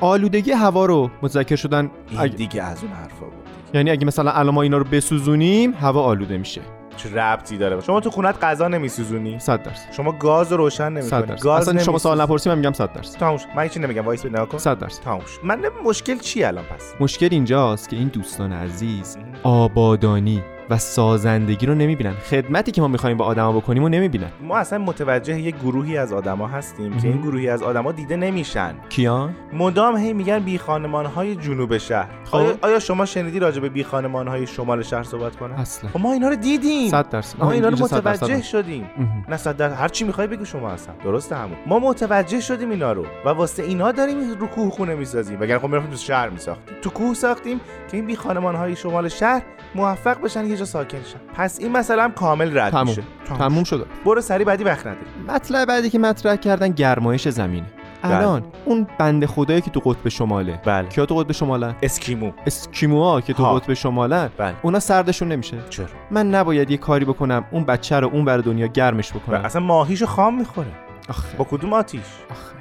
آلودگی 0.00 0.50
هوا 0.52 0.86
رو 0.86 1.10
متذکر 1.22 1.56
شدن 1.56 1.90
این 2.10 2.20
اگه- 2.20 2.36
دیگه 2.36 2.62
از 2.62 2.82
اون 2.82 2.92
حرفا 2.92 3.26
بود 3.26 3.48
یعنی 3.74 3.90
اگه 3.90 4.06
مثلا 4.06 4.30
الان 4.30 4.54
ما 4.54 4.62
اینا 4.62 4.78
رو 4.78 4.84
بسوزونیم 4.84 5.72
هوا 5.72 6.02
آلوده 6.02 6.38
میشه. 6.38 6.60
چه 6.96 7.14
ربطی 7.14 7.58
داره؟ 7.58 7.80
شما 7.80 8.00
تو 8.00 8.10
خونت 8.10 8.44
غذا 8.44 8.68
نمیسوزونی؟ 8.68 9.38
100 9.38 9.62
درصد. 9.62 9.92
شما 9.92 10.12
گاز 10.12 10.52
رو 10.52 10.56
روشن 10.58 11.00
100 11.00 11.14
نمی‌کنی. 11.16 11.38
گاز 11.40 11.68
اصلا 11.68 11.82
شما. 11.82 11.98
سوال 11.98 12.20
نپرسی 12.20 12.48
من 12.48 12.58
میگم 12.58 12.72
100 12.72 12.92
درصد. 12.92 13.18
تموم 13.18 13.36
شد. 13.36 13.46
من 13.56 13.62
هیچی 13.62 13.80
نمیگم. 13.80 14.06
وایس 14.06 14.26
نگاه 14.26 14.48
کن. 14.48 14.58
100 14.58 14.78
درصد. 14.78 15.02
تموم 15.02 15.20
شد. 15.20 15.40
من 15.44 15.60
مشکل 15.84 16.18
چی 16.18 16.44
الان 16.44 16.64
پس؟ 16.64 16.94
مشکل 17.00 17.28
اینجاست 17.30 17.88
که 17.88 17.96
این 17.96 18.08
دوستان 18.08 18.52
عزیز 18.52 19.16
آبادانی. 19.42 20.42
و 20.70 20.78
سازندگی 20.78 21.66
رو 21.66 21.74
نمی‌بینن. 21.74 22.12
خدمتی 22.12 22.72
که 22.72 22.80
ما 22.80 22.88
می‌خوایم 22.88 23.16
به 23.16 23.24
آدما 23.24 23.52
بکنیم 23.52 23.82
رو 23.82 23.88
نمی‌بینن. 23.88 24.30
ما 24.40 24.56
اصلا 24.56 24.78
متوجه 24.78 25.40
یک 25.40 25.56
گروهی 25.56 25.96
از 25.96 26.12
آدما 26.12 26.46
هستیم 26.46 26.96
که 26.96 27.08
این 27.08 27.20
گروهی 27.20 27.48
از 27.48 27.62
آدما 27.62 27.92
دیده 27.92 28.16
نمیشن. 28.16 28.74
کیان؟ 28.88 29.36
مدام 29.52 29.96
هی 29.96 30.12
میگن 30.12 30.38
بی 30.38 30.58
خانمان 30.58 31.06
های 31.06 31.36
جنوب 31.36 31.78
شهر. 31.78 32.08
خب. 32.24 32.36
آیا, 32.36 32.54
آیا 32.62 32.78
شما 32.78 33.04
شنیدی 33.04 33.38
راجع 33.38 33.60
به 33.60 33.68
بی 33.68 33.84
خانمان 33.84 34.28
های 34.28 34.46
شمال 34.46 34.82
شهر 34.82 35.02
صحبت 35.02 35.36
کنن 35.36 35.54
اصلا. 35.54 35.90
خب 35.90 36.00
ما 36.00 36.12
اینا 36.12 36.28
رو 36.28 36.36
دیدیم. 36.36 36.90
100 36.90 37.08
درصد. 37.08 37.38
ما 37.38 37.52
اینا 37.52 37.68
رو 37.68 37.78
متوجه. 37.78 38.42
شدیم. 38.42 38.86
نه 39.28 39.36
صد 39.36 39.56
در 39.56 39.70
هر 39.70 39.88
چی 39.88 40.04
می‌خوای 40.04 40.26
بگو 40.26 40.44
شما 40.44 40.70
اصلا. 40.70 40.94
درسته 41.04 41.36
همون. 41.36 41.56
ما 41.66 41.78
متوجه 41.78 42.40
شدیم 42.40 42.70
اینا 42.70 42.92
رو 42.92 43.06
و 43.24 43.28
واسه 43.28 43.62
اینا 43.62 43.92
داریم 43.92 44.16
رو 44.40 44.46
کوه 44.46 44.70
خونه 44.70 44.94
می‌سازیم. 44.94 45.40
وگرنه 45.40 45.58
خب 45.58 45.68
می‌رفتیم 45.68 45.90
تو 45.90 45.96
شهر 45.96 46.28
میساختیم. 46.28 46.76
تو 46.82 46.90
کوه 46.90 47.14
ساختیم 47.14 47.60
که 47.90 47.96
این 47.96 48.06
بی 48.06 48.16
خانمان 48.16 48.54
های 48.54 48.76
شمال 48.76 49.08
شهر 49.08 49.42
موفق 49.74 50.20
بشن 50.20 50.44
یه 50.52 50.58
جا 50.58 50.64
ساکن 50.64 50.98
شن 50.98 51.18
پس 51.34 51.58
این 51.60 51.72
مسئله 51.72 52.02
هم 52.02 52.12
کامل 52.12 52.58
رد 52.58 52.72
تموم. 52.72 52.86
میشه 52.86 53.02
تموم 53.38 53.64
شده. 53.64 53.84
برو 54.04 54.20
سری 54.20 54.44
بعدی 54.44 54.64
وقت 54.64 54.86
نداری. 54.86 55.06
مطلب 55.28 55.68
بعدی 55.68 55.90
که 55.90 55.98
مطرح 55.98 56.36
کردن 56.36 56.68
گرمایش 56.68 57.28
زمینه. 57.28 57.66
الان 58.02 58.44
اون 58.64 58.86
بنده 58.98 59.26
خدایی 59.26 59.60
که 59.60 59.70
تو 59.70 59.80
قطب 59.80 60.08
شماله. 60.08 60.60
بله. 60.64 60.88
کیا 60.88 61.06
تو 61.06 61.18
قطب 61.18 61.32
شمالن 61.32 61.74
اسکیمو. 61.82 62.32
اسکیموها 62.46 63.20
که 63.20 63.32
تو 63.32 63.42
ها. 63.42 63.58
قطب 63.58 63.74
شمالن 63.74 64.30
بله. 64.38 64.54
اونا 64.62 64.80
سردشون 64.80 65.28
نمیشه. 65.28 65.56
چرا؟ 65.70 65.86
من 66.10 66.30
نباید 66.30 66.70
یه 66.70 66.76
کاری 66.76 67.04
بکنم 67.04 67.44
اون 67.50 67.64
بچه 67.64 68.00
رو 68.00 68.08
اون 68.08 68.24
بر 68.24 68.38
دنیا 68.38 68.66
گرمش 68.66 69.12
بکنم. 69.12 69.44
اصلا 69.44 69.62
ماهیشو 69.62 70.06
خام 70.06 70.38
می‌خوره. 70.38 70.72
آخه. 71.08 71.36
با 71.36 71.44
کدوم 71.44 71.72
آتیش؟ 71.72 72.00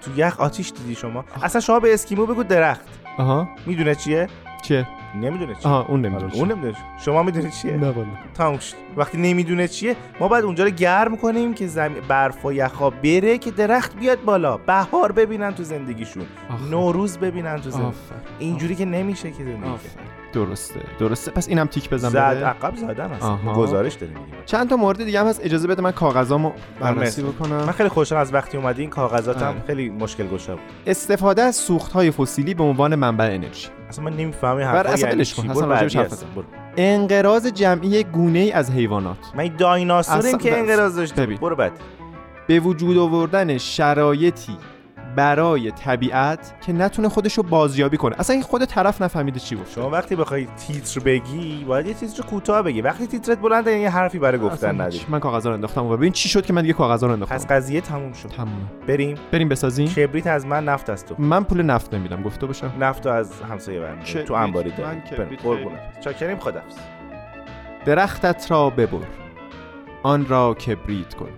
تو 0.01 0.11
یخ 0.15 0.39
آتیش 0.39 0.71
دیدی 0.71 0.95
شما؟ 0.95 1.25
اصلا 1.43 1.61
شما 1.61 1.79
به 1.79 1.93
اسکیمو 1.93 2.25
بگو 2.25 2.43
درخت. 2.43 2.85
آها. 3.17 3.47
می‌دونه 3.65 3.95
چیه؟ 3.95 4.27
چیه 4.61 4.87
نمی‌دونه 5.16 5.55
چیه 5.55 5.68
آها 5.72 5.86
اون 5.89 6.01
نمی‌دونه 6.01 6.36
اون 6.36 6.51
نمی‌دونه 6.51 6.76
شما 7.05 7.24
می‌دونی 7.24 7.51
چیه؟ 7.51 7.78
نه 7.78 7.89
والا. 7.89 8.07
تموم 8.34 8.59
شد. 8.59 8.76
وقتی 8.97 9.18
نمی‌دونه 9.18 9.68
چیه 9.68 9.95
ما 10.20 10.28
باید 10.28 10.45
اونجا 10.45 10.64
رو 10.64 10.70
گرم 10.70 11.18
کنیم 11.18 11.53
که 11.53 11.68
زمین 11.68 12.01
برف 12.07 12.45
و 12.45 12.53
یخا 12.53 12.89
بره 12.89 13.38
که 13.38 13.51
درخت 13.51 13.95
بیاد 13.95 14.24
بالا. 14.24 14.57
بهار 14.57 15.12
ببینن 15.12 15.53
تو 15.53 15.64
زندگیشون. 15.64 16.24
نوروز 16.72 17.18
ببینن 17.18 17.57
تو 17.57 17.70
زندگی. 17.70 17.88
آفرین. 17.88 18.22
اینجوری 18.39 18.76
که 18.76 18.86
نمیشه 18.86 19.32
که 19.32 19.43
زندگی. 19.43 19.70
آفرین. 19.70 20.05
درسته. 20.34 20.80
درسته. 20.99 21.32
پس 21.32 21.47
اینم 21.47 21.66
تیک 21.66 21.89
بزن 21.89 22.09
زد 22.09 22.43
عقب 22.43 22.76
زدم 22.76 23.12
اصلا. 23.12 23.53
گزارش 23.53 23.93
داریم 23.93 24.18
چند 24.45 24.70
تا 24.70 24.76
مورد 24.76 25.03
دیگه 25.03 25.20
هم 25.20 25.28
هست. 25.28 25.41
اجازه 25.43 25.68
بده 25.68 25.82
من 25.82 25.91
کاغذامو 25.91 26.51
بررسی. 26.80 27.22
بکنم. 27.22 27.55
من 27.55 27.72
خیلی 27.72 27.89
خوشحال 27.89 28.22
از 28.22 28.34
وقتی 28.34 28.57
اومدی 28.57 28.82
این 28.82 28.89
کاغذاتم. 28.89 29.55
خیلی 29.68 29.89
مشکل 29.89 30.28
گشا 30.28 30.55
بود. 30.55 30.64
استفاده 30.88 31.41
از 31.41 31.55
سوختهای 31.55 32.12
فسیلی 32.12 32.53
به 32.53 32.64
عنوان 32.64 32.95
منبع 32.95 33.26
انرژی. 33.26 33.68
اصلا 33.91 34.05
من 34.05 34.17
نمی‌فهمم 34.17 34.61
حرفا 34.61 34.89
اصلا 34.89 35.07
یعنی 35.09 35.19
ولش 35.19 35.35
چی 35.35 35.41
کن 35.41 35.49
اصلا. 35.49 36.43
انقراض 36.77 37.47
جمعی 37.47 38.03
گونه 38.03 38.39
ای 38.39 38.51
از 38.51 38.71
حیوانات 38.71 39.17
من 39.33 39.39
این 39.39 39.55
دایناسوریم 39.57 40.37
که. 40.37 40.59
انقراض 40.59 41.13
ببین. 41.13 41.37
برو 41.37 41.55
بعد 41.55 41.71
به 42.47 42.59
وجود 42.59 42.97
آوردن 42.97 43.57
شرایطی 43.57 44.57
برای 45.16 45.72
طبیعت 45.72 46.53
که 46.62 46.74
نتونه 46.74 47.09
خودش 47.09 47.34
رو 47.34 47.43
بازیابی 47.43 47.97
کنه. 47.97 48.16
اصلا 48.20 48.34
این 48.34 48.43
خود 48.43 48.66
طرف 48.66 49.01
نفهمیده 49.01 49.39
چی 49.39 49.55
گفت. 49.55 49.72
شما 49.72 49.89
وقتی 49.89 50.16
بخوای 50.16 50.47
تیتر 50.68 50.99
بگی 50.99 51.64
باید 51.68 51.86
یه 51.88 51.93
تیتر 51.93 52.24
کوتاه 52.24 52.62
بگی. 52.62 52.82
وقتی 52.82 53.07
تیترت 53.07 53.39
بلنده 53.39 53.80
یه 53.80 53.89
حرفی 53.89 54.20
برای 54.20 54.39
گفتن 54.39 54.82
نداری. 54.82 55.05
من 55.09 55.20
کاغذا 55.20 55.49
رو 55.49 55.53
انداختم. 55.55 55.86
و 55.86 55.97
ببین 55.97 56.12
چی 56.12 56.30
شد 56.30 56.45
که 56.45 56.53
من 56.53 56.62
دیگه 56.62 56.74
کاغذا 56.74 57.07
رو 57.07 57.14
انداختم. 57.14 57.36
پس 57.36 57.47
قضیه 57.47 57.82
تموم 57.82 58.14
شد. 58.14 58.30
تمومه. 58.30 58.51
بریم. 58.88 59.18
بریم 59.32 59.49
بسازیم. 59.49 59.88
کبریت 59.88 60.28
از 60.28 60.45
من 60.45 60.66
نفت 60.66 60.89
از 60.89 61.05
تو. 61.05 61.16
من 61.18 61.43
پول 61.43 61.62
نفت 61.62 61.93
نمیدم. 61.93 62.24
گفته 62.24 62.45
باشم 62.45 62.74
نفت 62.80 63.07
از 63.07 63.41
همسایه 63.41 63.80
برمی 63.80 64.03
کبریت. 64.03 64.26
تو 64.26 64.34
انباری 64.34 64.70
بریم. 64.70 65.38
قربونت 65.43 65.99
چاکریم 66.03 66.38
خدافظ. 66.38 66.76
درختت 67.86 68.51
را 68.51 68.70
ببر. 68.70 69.07
آن 70.03 70.28
را 70.28 70.53
کبریت 70.53 71.14
کن. 71.14 71.30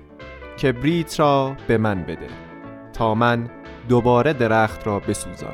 کبریت 0.62 1.20
را 1.20 1.56
به 1.68 1.78
من 1.78 2.04
بده. 2.04 2.28
تا 2.94 3.16
من 3.16 3.50
دوباره 3.90 4.34
درخت 4.34 4.88
را 4.88 5.00
بسوزانم. 5.00 5.54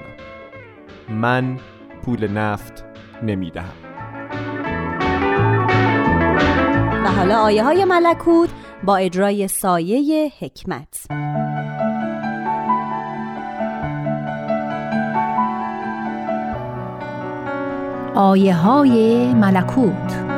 من 1.10 1.58
پول 2.06 2.28
نفت 2.28 2.86
نمی‌دهم. 3.24 3.74
و 7.06 7.08
حالا 7.08 7.38
آیه 7.38 7.64
های 7.64 7.86
ملکوت 7.86 8.50
با 8.84 8.98
اجرای 8.98 9.48
سایه 9.48 10.32
حکمت. 10.40 11.06
آیه 18.16 18.56
های 18.56 19.34
ملکوت 19.34 20.29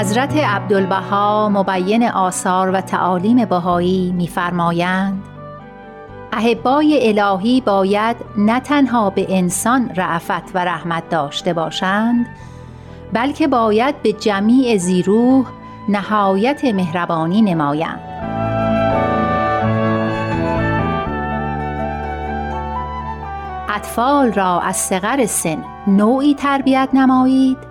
حضرت 0.00 0.36
عبدالبها 0.36 1.48
مبین 1.48 2.08
آثار 2.08 2.70
و 2.70 2.80
تعالیم 2.80 3.44
بهایی 3.44 4.12
می‌فرمایند 4.12 5.22
احبای 6.32 7.18
الهی 7.18 7.60
باید 7.60 8.16
نه 8.36 8.60
تنها 8.60 9.10
به 9.10 9.26
انسان 9.28 9.90
رعفت 9.96 10.54
و 10.54 10.58
رحمت 10.64 11.08
داشته 11.08 11.52
باشند 11.52 12.26
بلکه 13.12 13.48
باید 13.48 14.02
به 14.02 14.12
جمیع 14.12 14.76
زیروح 14.76 15.46
نهایت 15.88 16.64
مهربانی 16.64 17.42
نمایند. 17.42 18.00
اطفال 23.68 24.32
را 24.32 24.60
از 24.60 24.76
صغر 24.76 25.26
سن 25.26 25.64
نوعی 25.86 26.34
تربیت 26.34 26.88
نمایید 26.92 27.69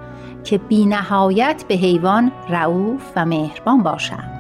که 0.50 0.58
بی 0.58 0.86
نهایت 0.86 1.64
به 1.68 1.76
حیوان 1.76 2.32
رعوف 2.50 3.12
و 3.16 3.26
مهربان 3.26 3.84
باشند. 3.84 4.32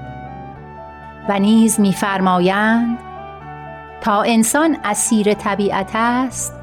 و 1.29 1.39
نیز 1.39 1.79
می‌فرمایند 1.79 2.97
تا 4.01 4.21
انسان 4.21 4.77
اسیر 4.83 5.33
طبیعت 5.33 5.91
است 5.93 6.53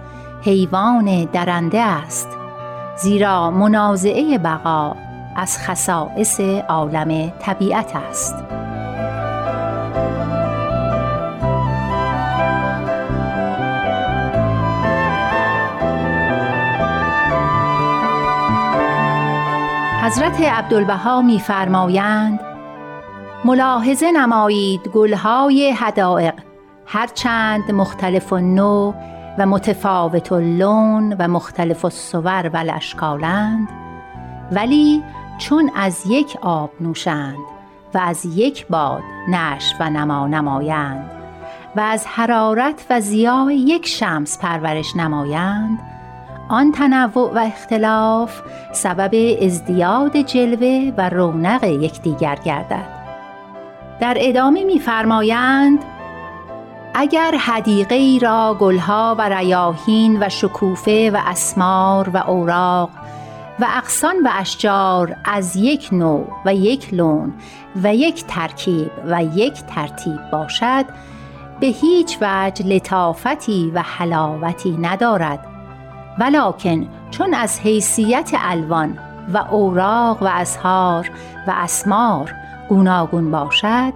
حیوان 0.43 1.25
درنده 1.25 1.81
است 1.81 2.29
زیرا 2.97 3.51
منازعه 3.51 4.39
بقا 4.39 4.97
از 5.37 5.59
خصائص 5.59 6.41
عالم 6.69 7.33
طبیعت 7.41 7.97
است. 7.97 8.35
حضرت 20.07 20.41
عبدالبها 20.41 21.23
می‌فرمایند 21.23 22.41
ملاحظه 23.45 24.13
نمایید 24.13 24.89
گلهای 24.89 25.71
حدائق 25.71 26.35
هرچند 26.87 27.71
مختلف 27.71 28.33
النوع 28.33 28.95
و 29.39 29.47
متفاوت 29.47 30.33
اللون 30.33 31.17
و 31.19 31.29
مختلف 31.29 31.85
الصور 31.85 32.51
و 32.55 32.57
الاشکالند 32.57 33.69
ولی 34.53 35.03
چون 35.39 35.71
از 35.77 36.03
یک 36.07 36.39
آب 36.43 36.71
نوشند 36.81 37.45
و 37.95 37.99
از 37.99 38.27
یک 38.27 38.67
باد 38.67 39.03
نشو 39.29 39.77
و 39.81 39.91
نما 39.91 40.27
نمایند 40.27 41.11
و 41.77 41.81
از 41.81 42.07
حرارت 42.07 42.87
و 42.91 43.01
ضیاء 43.01 43.51
یک 43.51 43.87
شمس 43.87 44.39
پرورش 44.39 44.97
نمایند 44.97 45.96
آن 46.49 46.73
تنوع 46.73 47.33
و 47.35 47.39
اختلاف 47.39 48.41
سبب 48.73 49.37
ازدیاد 49.43 50.17
جلوه 50.17 50.93
و 50.97 51.09
رونق 51.09 51.65
یکدیگر 51.65 52.39
گردد. 52.45 52.87
در 54.01 54.17
ادامه 54.21 54.65
می‌فرمایند 54.65 55.79
اگر 56.95 57.35
حدیقه 57.35 57.95
ای 57.95 58.19
را 58.19 58.57
گلها 58.61 59.17
و 59.19 59.29
ریاحین 59.29 60.23
و 60.23 60.29
شکوفه 60.29 61.11
و 61.15 61.21
اسمار 61.27 62.09
و 62.09 62.17
اوراق 62.17 62.91
و 63.61 63.67
اقسان 63.77 64.17
و 64.25 64.29
اشجار 64.33 65.17
از 65.25 65.57
یک 65.57 65.89
نوع 65.93 66.27
و 66.45 66.55
یک 66.55 66.95
لون 66.95 67.35
و 67.83 67.95
یک 67.95 68.25
ترکیب 68.25 68.91
و 69.07 69.25
یک 69.25 69.63
ترتیب 69.63 70.21
باشد 70.33 70.85
به 71.61 71.67
هیچ 71.67 72.19
وجه 72.21 72.67
لطافتی 72.67 73.73
و 73.75 73.83
حلاوتی 73.83 74.77
ندارد. 74.77 75.56
ولکن 76.19 76.89
چون 77.11 77.35
از 77.35 77.61
حیثیت 77.61 78.31
الوان 78.39 78.99
و 79.33 79.39
اوراق 79.39 80.23
و 80.23 80.27
ازهار 80.27 81.11
و 81.47 81.55
اسمار 81.57 82.33
گوناگون 82.69 83.31
باشد 83.31 83.93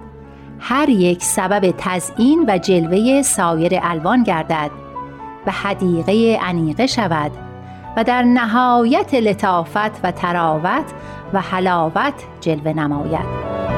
هر 0.59 0.89
یک 0.89 1.23
سبب 1.23 1.73
تزئین 1.77 2.45
و 2.47 2.57
جلوه 2.57 3.21
سایر 3.21 3.79
الوان 3.83 4.23
گردد 4.23 4.71
و 5.47 5.51
حدیقه 5.51 6.39
انیقه 6.41 6.87
شود 6.87 7.31
و 7.97 8.03
در 8.03 8.23
نهایت 8.23 9.13
لطافت 9.13 10.05
و 10.05 10.11
تراوت 10.11 10.85
و 11.33 11.41
حلاوت 11.41 12.13
جلوه 12.41 12.73
نماید. 12.73 13.70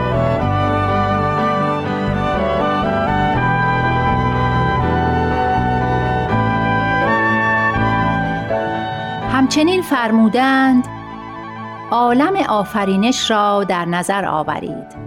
چنین 9.47 9.81
فرمودند 9.81 10.87
عالم 11.91 12.35
آفرینش 12.35 13.31
را 13.31 13.63
در 13.63 13.85
نظر 13.85 14.25
آورید. 14.25 15.03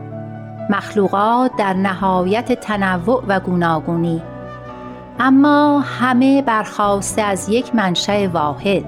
مخلوقات 0.71 1.57
در 1.59 1.73
نهایت 1.73 2.53
تنوع 2.53 3.25
و 3.29 3.41
گوناگونی. 3.41 4.23
اما 5.21 5.81
همه 5.81 6.43
برخواسته 6.43 7.23
از 7.23 7.49
یک 7.49 7.75
منشأ 7.75 8.29
واحد. 8.29 8.85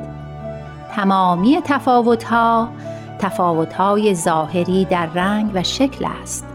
تمامی 0.96 1.60
تفاوتها 1.64 2.68
تفاوتهای 3.18 4.14
ظاهری 4.14 4.84
در 4.84 5.06
رنگ 5.06 5.50
و 5.54 5.62
شکل 5.62 6.06
است. 6.22 6.46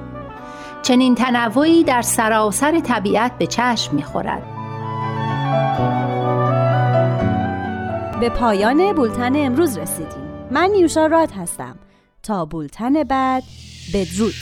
چنین 0.82 1.16
تنوعی 1.16 1.84
در 1.84 2.02
سراسر 2.02 2.80
طبیعت 2.80 3.32
به 3.38 3.48
چشم 3.48 3.96
می‌خورد. 3.96 4.44
به 8.24 8.30
پایان 8.30 8.94
بولتن 8.94 9.36
امروز 9.36 9.78
رسیدیم. 9.78 10.24
من 10.52 10.70
نیوشا 10.70 11.06
راد 11.06 11.32
هستم. 11.32 11.76
تا 12.24 12.46
بولتن 12.46 13.04
بعد 13.04 13.44
بدرود. 13.94 14.34